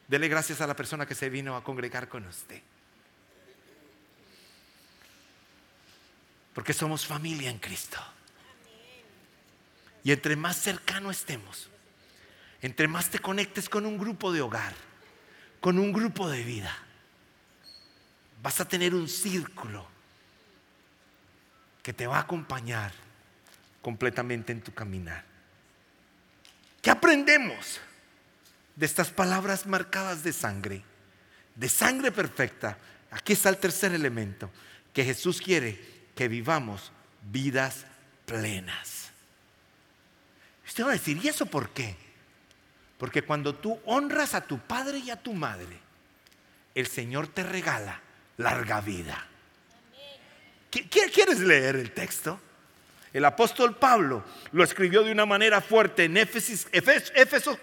Dele 0.08 0.28
gracias 0.28 0.60
a 0.60 0.66
la 0.66 0.76
persona 0.76 1.06
que 1.06 1.14
se 1.14 1.30
vino 1.30 1.56
a 1.56 1.64
congregar 1.64 2.06
con 2.10 2.26
usted. 2.26 2.60
Porque 6.52 6.74
somos 6.74 7.06
familia 7.06 7.48
en 7.48 7.58
Cristo. 7.58 7.98
Y 10.02 10.12
entre 10.12 10.36
más 10.36 10.56
cercano 10.56 11.10
estemos, 11.10 11.68
entre 12.62 12.88
más 12.88 13.10
te 13.10 13.18
conectes 13.18 13.68
con 13.68 13.86
un 13.86 13.98
grupo 13.98 14.32
de 14.32 14.40
hogar, 14.40 14.74
con 15.60 15.78
un 15.78 15.92
grupo 15.92 16.28
de 16.28 16.42
vida, 16.42 16.74
vas 18.42 18.60
a 18.60 18.68
tener 18.68 18.94
un 18.94 19.08
círculo 19.08 19.86
que 21.82 21.92
te 21.92 22.06
va 22.06 22.18
a 22.18 22.22
acompañar 22.22 22.92
completamente 23.82 24.52
en 24.52 24.62
tu 24.62 24.72
caminar. 24.72 25.24
¿Qué 26.82 26.90
aprendemos 26.90 27.80
de 28.76 28.86
estas 28.86 29.10
palabras 29.10 29.66
marcadas 29.66 30.22
de 30.22 30.32
sangre? 30.32 30.82
De 31.54 31.68
sangre 31.68 32.12
perfecta. 32.12 32.78
Aquí 33.10 33.32
está 33.34 33.48
el 33.48 33.58
tercer 33.58 33.92
elemento, 33.92 34.50
que 34.92 35.04
Jesús 35.04 35.40
quiere 35.40 36.08
que 36.14 36.28
vivamos 36.28 36.92
vidas 37.30 37.86
plenas. 38.24 38.99
Usted 40.70 40.84
va 40.84 40.90
a 40.90 40.92
decir, 40.92 41.18
¿y 41.20 41.26
eso 41.26 41.46
por 41.46 41.70
qué? 41.70 41.96
Porque 42.96 43.22
cuando 43.22 43.56
tú 43.56 43.80
honras 43.86 44.34
a 44.34 44.40
tu 44.42 44.60
padre 44.60 44.98
y 44.98 45.10
a 45.10 45.16
tu 45.16 45.32
madre, 45.32 45.76
el 46.76 46.86
Señor 46.86 47.26
te 47.26 47.42
regala 47.42 48.00
larga 48.36 48.80
vida. 48.80 49.26
¿Quieres 50.70 51.40
leer 51.40 51.74
el 51.74 51.90
texto? 51.90 52.40
El 53.12 53.24
apóstol 53.24 53.78
Pablo 53.78 54.24
lo 54.52 54.62
escribió 54.62 55.02
de 55.02 55.10
una 55.10 55.26
manera 55.26 55.60
fuerte 55.60 56.04
en 56.04 56.16
Efesios, 56.16 56.68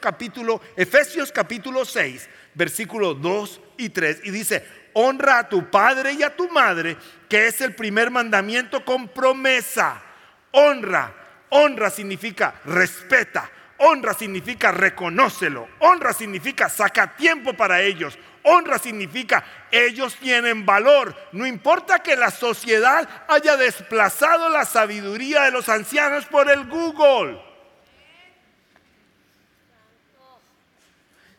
capítulo, 0.02 0.62
Efesios 0.76 1.32
capítulo 1.32 1.86
6, 1.86 2.28
versículos 2.56 3.22
2 3.22 3.62
y 3.78 3.88
3, 3.88 4.20
y 4.26 4.32
dice, 4.32 4.67
honra 4.91 5.39
a 5.39 5.48
tu 5.48 5.72
padre 5.72 6.12
y 6.12 6.24
a 6.24 6.36
tu 6.36 6.50
madre, 6.50 6.98
que 7.30 7.48
es 7.48 7.62
el 7.62 7.74
primer 7.74 8.12
mandamiento 8.12 8.84
con 8.84 9.08
promesa. 9.08 10.04
Honra, 10.52 11.27
honra 11.49 11.89
significa 11.89 12.62
respeta, 12.65 13.49
honra 13.77 14.13
significa 14.13 14.71
reconócelo, 14.71 15.67
honra 15.79 16.13
significa 16.13 16.69
saca 16.69 17.15
tiempo 17.15 17.53
para 17.53 17.81
ellos, 17.81 18.17
honra 18.43 18.79
significa 18.79 19.43
ellos 19.71 20.15
tienen 20.15 20.65
valor. 20.65 21.15
No 21.31 21.45
importa 21.45 21.99
que 21.99 22.15
la 22.15 22.31
sociedad 22.31 23.07
haya 23.27 23.57
desplazado 23.57 24.49
la 24.49 24.65
sabiduría 24.65 25.43
de 25.43 25.51
los 25.51 25.69
ancianos 25.69 26.25
por 26.25 26.49
el 26.49 26.65
Google. 26.65 27.41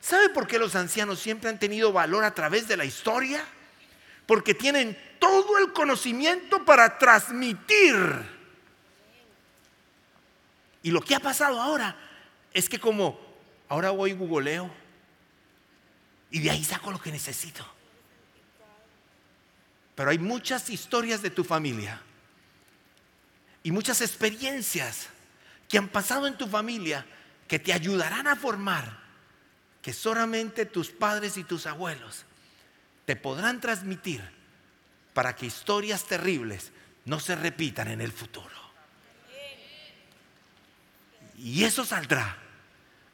¿Sabe 0.00 0.30
por 0.30 0.46
qué 0.46 0.58
los 0.58 0.74
ancianos 0.74 1.18
siempre 1.18 1.50
han 1.50 1.58
tenido 1.58 1.92
valor 1.92 2.24
a 2.24 2.34
través 2.34 2.66
de 2.66 2.78
la 2.78 2.86
historia? 2.86 3.44
Porque 4.26 4.54
tienen 4.54 4.96
todo 5.18 5.58
el 5.58 5.72
conocimiento 5.72 6.64
para 6.64 6.96
transmitir. 6.96 8.37
Y 10.82 10.90
lo 10.90 11.00
que 11.00 11.14
ha 11.14 11.20
pasado 11.20 11.60
ahora 11.60 11.96
es 12.52 12.68
que 12.68 12.78
como 12.78 13.18
ahora 13.68 13.90
voy 13.90 14.10
y 14.10 14.14
googleo 14.14 14.70
y 16.30 16.40
de 16.40 16.50
ahí 16.50 16.64
saco 16.64 16.90
lo 16.90 17.00
que 17.00 17.10
necesito. 17.10 17.66
Pero 19.94 20.10
hay 20.10 20.18
muchas 20.18 20.70
historias 20.70 21.22
de 21.22 21.30
tu 21.30 21.42
familia 21.42 22.00
y 23.62 23.72
muchas 23.72 24.00
experiencias 24.00 25.08
que 25.68 25.78
han 25.78 25.88
pasado 25.88 26.26
en 26.26 26.38
tu 26.38 26.46
familia 26.46 27.04
que 27.48 27.58
te 27.58 27.72
ayudarán 27.72 28.26
a 28.26 28.36
formar 28.36 28.98
que 29.82 29.92
solamente 29.92 30.66
tus 30.66 30.90
padres 30.90 31.36
y 31.36 31.44
tus 31.44 31.66
abuelos 31.66 32.24
te 33.04 33.16
podrán 33.16 33.60
transmitir 33.60 34.22
para 35.14 35.34
que 35.34 35.46
historias 35.46 36.04
terribles 36.04 36.72
no 37.04 37.18
se 37.18 37.34
repitan 37.34 37.88
en 37.88 38.00
el 38.00 38.12
futuro. 38.12 38.67
Y 41.38 41.64
eso 41.64 41.84
saldrá 41.84 42.36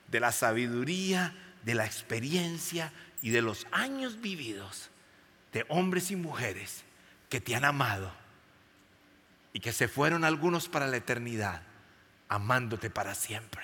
de 0.09 0.21
la 0.21 0.33
sabiduría, 0.33 1.35
de 1.63 1.75
la 1.75 1.85
experiencia 1.85 2.93
y 3.23 3.31
de 3.31 3.43
los 3.43 3.67
años 3.71 4.21
vividos 4.21 4.91
de 5.53 5.65
hombres 5.69 6.11
y 6.11 6.17
mujeres 6.17 6.85
que 7.29 7.41
te 7.41 7.55
han 7.55 7.65
amado 7.65 8.13
y 9.53 9.61
que 9.61 9.73
se 9.73 9.89
fueron 9.89 10.25
algunos 10.25 10.69
para 10.69 10.87
la 10.87 10.97
eternidad, 10.97 11.63
amándote 12.29 12.91
para 12.91 13.15
siempre. 13.15 13.63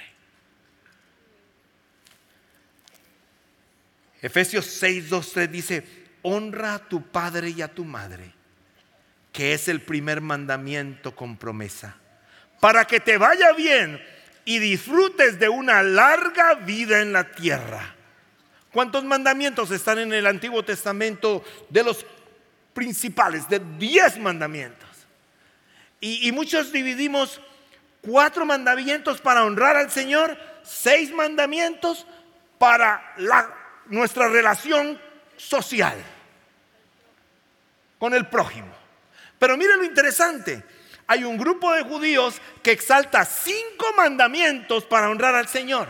Efesios 4.22 4.66
6, 4.66 5.08
2, 5.08 5.32
3 5.32 5.50
dice, 5.52 6.06
honra 6.22 6.74
a 6.74 6.88
tu 6.88 7.02
padre 7.02 7.50
y 7.50 7.62
a 7.62 7.68
tu 7.68 7.84
madre, 7.84 8.32
que 9.32 9.54
es 9.54 9.68
el 9.68 9.80
primer 9.80 10.20
mandamiento 10.20 11.16
con 11.16 11.36
promesa, 11.36 11.96
para 12.60 12.84
que 12.84 13.00
te 13.00 13.16
vaya 13.16 13.52
bien 13.52 14.00
y 14.50 14.58
disfrutes 14.58 15.38
de 15.38 15.48
una 15.48 15.80
larga 15.80 16.54
vida 16.54 17.00
en 17.00 17.12
la 17.12 17.22
tierra. 17.22 17.94
¿Cuántos 18.72 19.04
mandamientos 19.04 19.70
están 19.70 20.00
en 20.00 20.12
el 20.12 20.26
Antiguo 20.26 20.64
Testamento 20.64 21.44
de 21.68 21.84
los 21.84 22.04
principales? 22.74 23.48
De 23.48 23.60
diez 23.78 24.18
mandamientos. 24.18 24.88
Y, 26.00 26.32
muchos 26.32 26.72
dividimos 26.72 27.40
cuatro 28.00 28.44
mandamientos 28.44 29.20
para 29.20 29.44
honrar 29.44 29.76
al 29.76 29.88
Señor, 29.88 30.36
seis 30.64 31.12
mandamientos 31.12 32.04
para 32.58 33.14
nuestra 33.86 34.26
relación 34.26 35.00
social 35.36 35.96
con 38.00 38.14
el 38.14 38.26
prójimo. 38.26 38.74
Pero 39.38 39.56
miren 39.56 39.78
lo 39.78 39.84
interesante, 39.84 40.64
hay 41.10 41.24
un 41.24 41.36
grupo 41.36 41.72
de 41.72 41.82
judíos 41.82 42.40
que 42.62 42.70
exalta 42.70 43.24
cinco 43.24 43.86
mandamientos 43.96 44.84
para 44.84 45.10
honrar 45.10 45.34
al 45.34 45.48
Señor. 45.48 45.88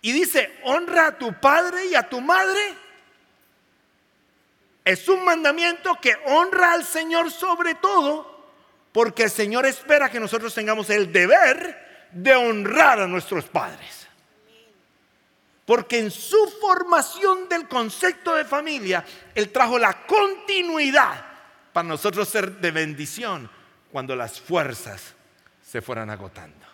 Y 0.00 0.12
dice, 0.12 0.58
honra 0.62 1.08
a 1.08 1.18
tu 1.18 1.38
padre 1.38 1.88
y 1.88 1.94
a 1.94 2.08
tu 2.08 2.22
madre. 2.22 2.58
Es 4.82 5.06
un 5.08 5.26
mandamiento 5.26 5.94
que 6.00 6.16
honra 6.24 6.72
al 6.72 6.86
Señor 6.86 7.30
sobre 7.30 7.74
todo, 7.74 8.48
porque 8.92 9.24
el 9.24 9.30
Señor 9.30 9.66
espera 9.66 10.10
que 10.10 10.18
nosotros 10.18 10.54
tengamos 10.54 10.88
el 10.88 11.12
deber 11.12 12.08
de 12.10 12.34
honrar 12.34 12.98
a 12.98 13.06
nuestros 13.06 13.44
padres. 13.44 14.08
Porque 15.66 15.98
en 15.98 16.10
su 16.10 16.50
formación 16.62 17.46
del 17.46 17.68
concepto 17.68 18.34
de 18.36 18.46
familia, 18.46 19.04
Él 19.34 19.52
trajo 19.52 19.78
la 19.78 20.06
continuidad 20.06 21.26
para 21.74 21.86
nosotros 21.86 22.26
ser 22.26 22.52
de 22.52 22.70
bendición 22.70 23.59
cuando 23.90 24.14
las 24.16 24.40
fuerzas 24.40 25.14
se 25.62 25.80
fueran 25.80 26.10
agotando. 26.10 26.66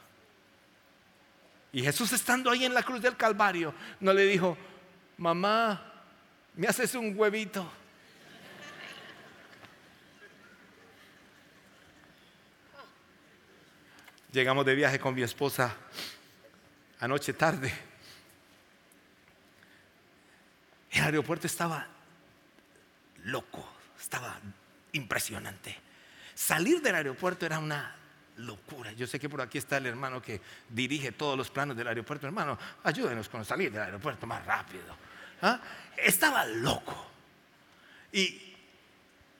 Y 1.72 1.82
Jesús 1.82 2.12
estando 2.12 2.50
ahí 2.50 2.64
en 2.64 2.74
la 2.74 2.82
cruz 2.82 3.02
del 3.02 3.16
Calvario, 3.16 3.74
no 4.00 4.12
le 4.12 4.24
dijo, 4.24 4.56
mamá, 5.18 6.04
¿me 6.54 6.66
haces 6.66 6.94
un 6.94 7.18
huevito? 7.18 7.70
Llegamos 14.32 14.66
de 14.66 14.74
viaje 14.74 14.98
con 14.98 15.14
mi 15.14 15.22
esposa 15.22 15.74
anoche 17.00 17.32
tarde. 17.32 17.72
El 20.90 21.02
aeropuerto 21.02 21.46
estaba 21.46 21.86
loco, 23.24 23.66
estaba 23.98 24.38
impresionante. 24.92 25.85
Salir 26.36 26.82
del 26.82 26.94
aeropuerto 26.94 27.46
era 27.46 27.58
una 27.58 27.96
locura. 28.36 28.92
Yo 28.92 29.06
sé 29.06 29.18
que 29.18 29.26
por 29.26 29.40
aquí 29.40 29.56
está 29.56 29.78
el 29.78 29.86
hermano 29.86 30.20
que 30.20 30.42
dirige 30.68 31.12
todos 31.12 31.36
los 31.36 31.48
planos 31.48 31.74
del 31.74 31.88
aeropuerto. 31.88 32.26
Hermano, 32.26 32.58
ayúdenos 32.84 33.30
con 33.30 33.42
salir 33.42 33.72
del 33.72 33.80
aeropuerto 33.80 34.26
más 34.26 34.44
rápido. 34.44 34.84
¿Ah? 35.40 35.58
Estaba 35.96 36.44
loco. 36.44 37.06
Y 38.12 38.54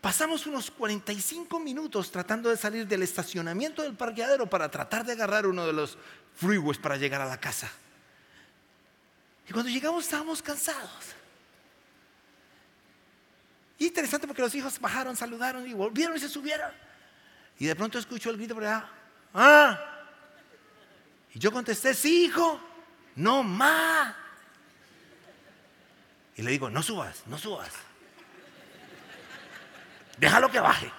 pasamos 0.01 0.47
unos 0.47 0.71
45 0.71 1.61
minutos 1.61 2.11
tratando 2.11 2.49
de 2.49 2.57
salir 2.57 2.87
del 2.87 3.03
estacionamiento 3.03 3.83
del 3.83 3.95
parqueadero 3.95 4.47
para 4.49 4.71
tratar 4.71 5.05
de 5.05 5.13
agarrar 5.13 5.47
uno 5.47 5.67
de 5.67 5.75
los 5.75 5.99
freeways 6.35 6.79
para 6.79 6.97
llegar 6.97 7.21
a 7.21 7.27
la 7.27 7.39
casa. 7.39 7.71
Y 9.47 9.53
cuando 9.53 9.71
llegamos 9.71 10.03
estábamos 10.03 10.41
cansados. 10.41 11.15
Y 13.79 13.89
interesante 13.89 14.27
porque 14.27 14.41
los 14.41 14.55
hijos 14.55 14.81
bajaron, 14.81 15.15
saludaron 15.15 15.69
y 15.69 15.75
volvieron 15.75 16.17
y 16.17 16.21
se 16.21 16.31
subieron. 16.31 16.86
Y 17.59 17.67
de 17.67 17.77
pronto 17.77 17.99
escucho 17.99 18.31
el 18.31 18.37
grito 18.37 18.55
por 18.55 18.65
allá. 18.65 18.89
¡Ah! 19.35 19.79
Y 21.33 21.39
yo 21.39 21.51
contesté, 21.53 21.95
sí, 21.95 22.25
hijo, 22.25 22.61
no 23.17 23.43
más. 23.43 24.15
Y 26.37 26.43
le 26.43 26.51
digo, 26.51 26.69
no 26.69 26.83
subas, 26.83 27.23
no 27.27 27.39
subas. 27.39 27.73
Déjalo 30.19 30.51
que 30.51 30.61
baje. 30.61 30.91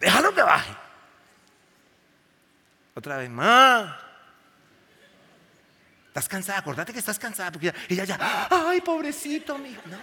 Déjalo 0.00 0.34
que 0.34 0.42
baje. 0.42 0.74
Otra 2.94 3.18
vez, 3.18 3.30
más. 3.30 3.94
¿Estás 6.08 6.28
cansada? 6.28 6.58
Acordate 6.58 6.92
que 6.92 6.98
estás 6.98 7.18
cansada. 7.18 7.52
Porque 7.52 7.72
ella 7.88 8.04
ya, 8.04 8.48
ay, 8.50 8.80
pobrecito, 8.82 9.56
mi 9.56 9.70
hijo. 9.70 9.82
No. 9.86 9.98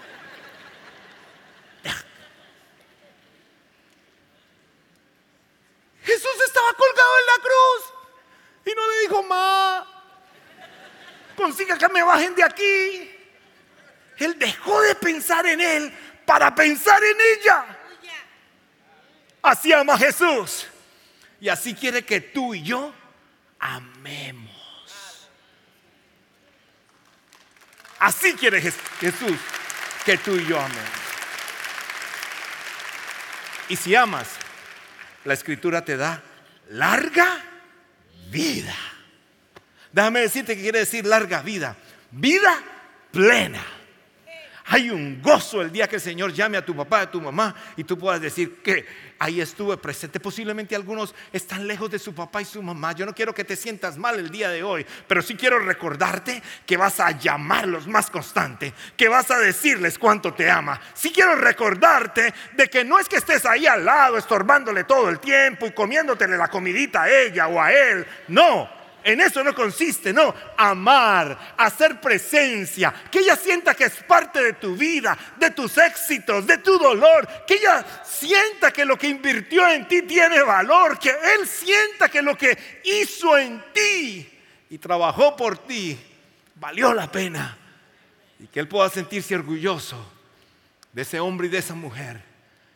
Jesús 6.03 6.41
estaba 6.59 6.73
colgado 6.73 7.19
en 7.19 7.25
la 7.25 7.41
cruz 7.41 7.93
y 8.65 8.75
no 8.75 8.87
le 8.91 8.99
dijo, 9.01 9.23
ma, 9.23 9.87
consiga 11.35 11.77
que 11.77 11.87
me 11.89 12.03
bajen 12.03 12.35
de 12.35 12.43
aquí. 12.43 13.15
Él 14.17 14.37
dejó 14.37 14.81
de 14.81 14.95
pensar 14.95 15.45
en 15.45 15.61
él 15.61 15.93
para 16.25 16.53
pensar 16.53 17.01
en 17.03 17.17
ella. 17.37 17.65
Así 19.41 19.71
ama 19.71 19.97
Jesús. 19.97 20.67
Y 21.39 21.47
así 21.47 21.73
quiere 21.73 22.03
que 22.03 22.19
tú 22.19 22.53
y 22.53 22.63
yo 22.63 22.93
amemos. 23.59 24.49
Así 27.99 28.33
quiere 28.33 28.61
Jesús 28.61 29.39
que 30.05 30.17
tú 30.17 30.35
y 30.35 30.45
yo 30.45 30.59
amemos. 30.59 30.89
Y 33.69 33.75
si 33.77 33.95
amas, 33.95 34.27
la 35.23 35.33
escritura 35.33 35.85
te 35.85 35.95
da 35.95 36.23
larga 36.69 37.43
vida. 38.29 38.75
Déjame 39.91 40.21
decirte 40.21 40.55
que 40.55 40.61
quiere 40.61 40.79
decir 40.79 41.05
larga 41.05 41.41
vida. 41.41 41.75
Vida 42.11 42.61
plena. 43.11 43.63
Hay 44.71 44.91
un 44.91 45.19
gozo 45.19 45.63
el 45.63 45.71
día 45.71 45.87
que 45.87 45.95
el 45.95 46.01
Señor 46.01 46.31
llame 46.31 46.55
a 46.55 46.63
tu 46.63 46.75
papá, 46.75 47.01
a 47.01 47.09
tu 47.09 47.19
mamá 47.19 47.55
y 47.75 47.83
tú 47.83 47.97
puedas 47.97 48.21
decir 48.21 48.61
que 48.61 48.85
ahí 49.17 49.41
estuve 49.41 49.77
presente. 49.77 50.19
Posiblemente 50.19 50.75
algunos 50.75 51.15
están 51.33 51.65
lejos 51.65 51.89
de 51.89 51.97
su 51.97 52.13
papá 52.13 52.43
y 52.43 52.45
su 52.45 52.61
mamá. 52.61 52.91
Yo 52.91 53.07
no 53.07 53.15
quiero 53.15 53.33
que 53.33 53.43
te 53.43 53.55
sientas 53.55 53.97
mal 53.97 54.19
el 54.19 54.29
día 54.29 54.49
de 54.49 54.61
hoy, 54.61 54.85
pero 55.07 55.23
sí 55.23 55.33
quiero 55.33 55.57
recordarte 55.57 56.43
que 56.67 56.77
vas 56.77 56.99
a 56.99 57.09
llamarlos 57.17 57.87
más 57.87 58.11
constante, 58.11 58.71
que 58.95 59.09
vas 59.09 59.31
a 59.31 59.39
decirles 59.39 59.97
cuánto 59.97 60.35
te 60.35 60.51
ama. 60.51 60.79
Sí 60.93 61.11
quiero 61.11 61.35
recordarte 61.35 62.31
de 62.53 62.69
que 62.69 62.85
no 62.85 62.99
es 62.99 63.09
que 63.09 63.15
estés 63.15 63.47
ahí 63.47 63.65
al 63.65 63.83
lado 63.83 64.19
estorbándole 64.19 64.83
todo 64.83 65.09
el 65.09 65.19
tiempo 65.19 65.65
y 65.65 65.71
comiéndotele 65.71 66.37
la 66.37 66.47
comidita 66.47 67.03
a 67.03 67.09
ella 67.09 67.47
o 67.47 67.59
a 67.59 67.73
él. 67.73 68.05
No, 68.27 68.69
en 69.03 69.21
eso 69.21 69.43
no 69.43 69.53
consiste, 69.53 70.13
no, 70.13 70.33
amar, 70.57 71.55
hacer 71.57 72.01
presencia, 72.01 72.93
que 73.11 73.19
ella 73.19 73.35
sienta 73.35 73.73
que 73.73 73.85
es 73.85 73.95
parte 74.03 74.41
de 74.41 74.53
tu 74.53 74.75
vida, 74.75 75.17
de 75.37 75.51
tus 75.51 75.77
éxitos, 75.77 76.45
de 76.45 76.57
tu 76.57 76.77
dolor, 76.77 77.27
que 77.47 77.55
ella 77.55 77.85
sienta 78.03 78.71
que 78.71 78.85
lo 78.85 78.97
que 78.97 79.07
invirtió 79.07 79.67
en 79.69 79.87
ti 79.87 80.01
tiene 80.03 80.41
valor, 80.41 80.99
que 80.99 81.09
él 81.09 81.47
sienta 81.47 82.09
que 82.09 82.21
lo 82.21 82.37
que 82.37 82.81
hizo 82.83 83.37
en 83.37 83.63
ti 83.73 84.29
y 84.69 84.77
trabajó 84.77 85.35
por 85.35 85.57
ti 85.57 85.97
valió 86.55 86.93
la 86.93 87.11
pena. 87.11 87.57
Y 88.39 88.47
que 88.47 88.59
él 88.59 88.67
pueda 88.67 88.89
sentirse 88.89 89.35
orgulloso 89.35 90.13
de 90.93 91.01
ese 91.01 91.19
hombre 91.19 91.47
y 91.47 91.49
de 91.49 91.57
esa 91.57 91.75
mujer 91.75 92.23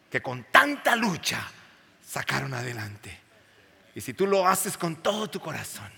que 0.10 0.22
con 0.22 0.44
tanta 0.52 0.96
lucha 0.96 1.50
sacaron 2.06 2.54
adelante. 2.54 3.18
Y 3.96 4.02
si 4.02 4.14
tú 4.14 4.28
lo 4.28 4.48
haces 4.48 4.78
con 4.78 4.98
todo 4.98 5.30
tu 5.30 5.40
corazón, 5.40 5.92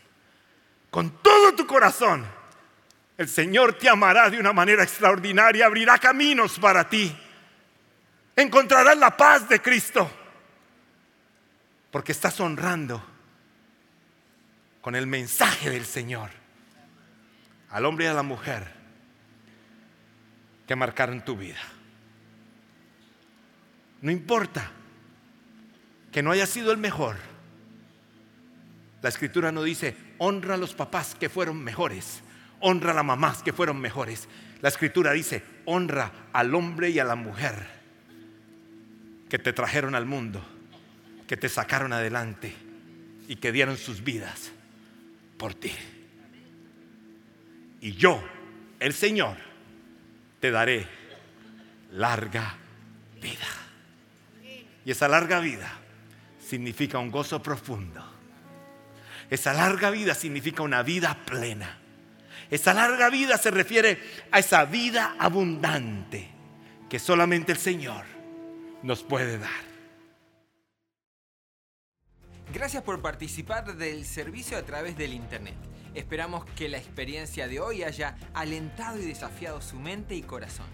con 0.96 1.10
todo 1.22 1.54
tu 1.54 1.68
corazón, 1.68 2.26
el 3.18 3.28
Señor 3.28 3.74
te 3.74 3.90
amará 3.90 4.30
de 4.30 4.40
una 4.40 4.54
manera 4.54 4.82
extraordinaria, 4.82 5.66
abrirá 5.66 5.98
caminos 5.98 6.58
para 6.58 6.88
ti. 6.88 7.14
Encontrarás 8.34 8.98
la 8.98 9.18
paz 9.18 9.50
de 9.50 9.62
Cristo, 9.62 10.10
porque 11.92 12.14
estás 12.14 12.40
honrando 12.40 13.06
con 14.80 14.96
el 14.96 15.06
mensaje 15.06 15.70
del 15.70 15.86
Señor 15.86 16.30
al 17.72 17.84
hombre 17.84 18.06
y 18.06 18.08
a 18.08 18.14
la 18.14 18.24
mujer 18.24 18.72
que 20.66 20.78
marcaron 20.78 21.26
tu 21.26 21.36
vida. 21.36 21.60
No 24.02 24.12
importa 24.12 24.72
que 26.14 26.24
no 26.24 26.32
haya 26.32 26.46
sido 26.46 26.72
el 26.72 26.78
mejor. 26.78 27.35
La 29.06 29.10
escritura 29.10 29.52
no 29.52 29.62
dice, 29.62 29.96
honra 30.18 30.56
a 30.56 30.58
los 30.58 30.74
papás 30.74 31.14
que 31.14 31.30
fueron 31.30 31.64
mejores, 31.64 32.24
honra 32.60 32.90
a 32.90 32.96
las 32.96 33.06
mamás 33.06 33.44
que 33.44 33.54
fueron 33.54 33.80
mejores. 33.80 34.28
La 34.64 34.70
escritura 34.70 35.12
dice, 35.12 35.44
honra 35.66 36.12
al 36.34 36.56
hombre 36.56 36.90
y 36.90 36.98
a 36.98 37.04
la 37.04 37.14
mujer 37.14 37.54
que 39.30 39.38
te 39.38 39.54
trajeron 39.54 39.94
al 39.94 40.08
mundo, 40.08 40.44
que 41.28 41.38
te 41.38 41.50
sacaron 41.50 41.94
adelante 41.94 42.52
y 43.28 43.36
que 43.36 43.52
dieron 43.52 43.78
sus 43.78 44.04
vidas 44.04 44.52
por 45.38 45.54
ti. 45.54 45.72
Y 47.82 47.92
yo, 47.92 48.24
el 48.80 48.94
Señor, 48.94 49.38
te 50.40 50.50
daré 50.50 50.88
larga 51.92 52.56
vida. 53.22 53.46
Y 54.84 54.90
esa 54.90 55.08
larga 55.08 55.42
vida 55.42 55.72
significa 56.40 56.98
un 56.98 57.12
gozo 57.12 57.44
profundo 57.44 58.15
esa 59.30 59.54
larga 59.54 59.90
vida 59.90 60.14
significa 60.14 60.64
una 60.64 60.84
vida 60.84 61.26
plena. 61.26 61.80
Esa 62.50 62.74
larga 62.74 63.10
vida 63.10 63.38
se 63.38 63.52
refiere 63.52 64.00
a 64.32 64.40
esa 64.40 64.66
vida 64.66 65.16
abundante 65.18 66.30
que 66.90 67.00
solamente 67.00 67.52
el 67.52 67.58
Señor 67.58 68.06
nos 68.84 69.04
puede 69.04 69.40
dar. 69.40 69.76
Gracias 72.54 72.84
por 72.84 73.02
participar 73.02 73.76
del 73.76 74.06
servicio 74.06 74.58
a 74.58 74.62
través 74.62 74.96
del 74.96 75.14
Internet. 75.14 75.56
Esperamos 75.96 76.46
que 76.56 76.70
la 76.70 76.78
experiencia 76.78 77.48
de 77.48 77.60
hoy 77.60 77.84
haya 77.84 78.16
alentado 78.34 79.00
y 79.00 79.06
desafiado 79.06 79.62
su 79.62 79.80
mente 79.80 80.16
y 80.16 80.22
corazón. 80.22 80.68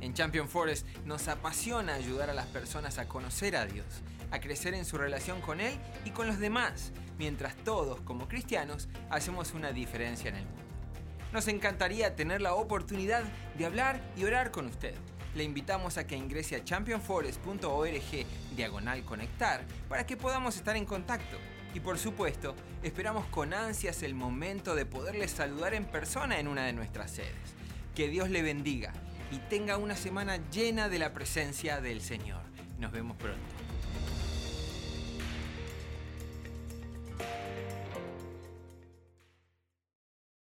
En 0.00 0.14
Champion 0.14 0.48
Forest 0.48 0.86
nos 1.04 1.26
apasiona 1.26 1.94
ayudar 1.94 2.30
a 2.30 2.34
las 2.34 2.46
personas 2.46 2.98
a 2.98 3.08
conocer 3.08 3.56
a 3.56 3.66
Dios 3.66 3.84
a 4.30 4.40
crecer 4.40 4.74
en 4.74 4.84
su 4.84 4.98
relación 4.98 5.40
con 5.40 5.60
Él 5.60 5.74
y 6.04 6.10
con 6.10 6.26
los 6.26 6.38
demás, 6.38 6.92
mientras 7.18 7.56
todos, 7.56 8.00
como 8.02 8.28
cristianos, 8.28 8.88
hacemos 9.10 9.54
una 9.54 9.72
diferencia 9.72 10.28
en 10.28 10.36
el 10.36 10.44
mundo. 10.44 10.62
Nos 11.32 11.48
encantaría 11.48 12.16
tener 12.16 12.40
la 12.40 12.54
oportunidad 12.54 13.22
de 13.56 13.66
hablar 13.66 14.00
y 14.16 14.24
orar 14.24 14.50
con 14.50 14.66
usted. 14.66 14.94
Le 15.34 15.44
invitamos 15.44 15.98
a 15.98 16.06
que 16.06 16.16
ingrese 16.16 16.56
a 16.56 16.64
championforest.org 16.64 18.26
diagonal 18.56 19.04
conectar 19.04 19.62
para 19.88 20.06
que 20.06 20.16
podamos 20.16 20.56
estar 20.56 20.76
en 20.76 20.86
contacto. 20.86 21.36
Y 21.74 21.80
por 21.80 21.98
supuesto, 21.98 22.54
esperamos 22.82 23.26
con 23.26 23.52
ansias 23.52 24.02
el 24.02 24.14
momento 24.14 24.74
de 24.74 24.86
poderle 24.86 25.28
saludar 25.28 25.74
en 25.74 25.84
persona 25.84 26.40
en 26.40 26.48
una 26.48 26.64
de 26.64 26.72
nuestras 26.72 27.10
sedes. 27.10 27.54
Que 27.94 28.08
Dios 28.08 28.30
le 28.30 28.42
bendiga 28.42 28.92
y 29.30 29.38
tenga 29.50 29.76
una 29.76 29.96
semana 29.96 30.38
llena 30.50 30.88
de 30.88 30.98
la 30.98 31.12
presencia 31.12 31.80
del 31.82 32.00
Señor. 32.00 32.40
Nos 32.78 32.90
vemos 32.90 33.16
pronto. 33.18 33.57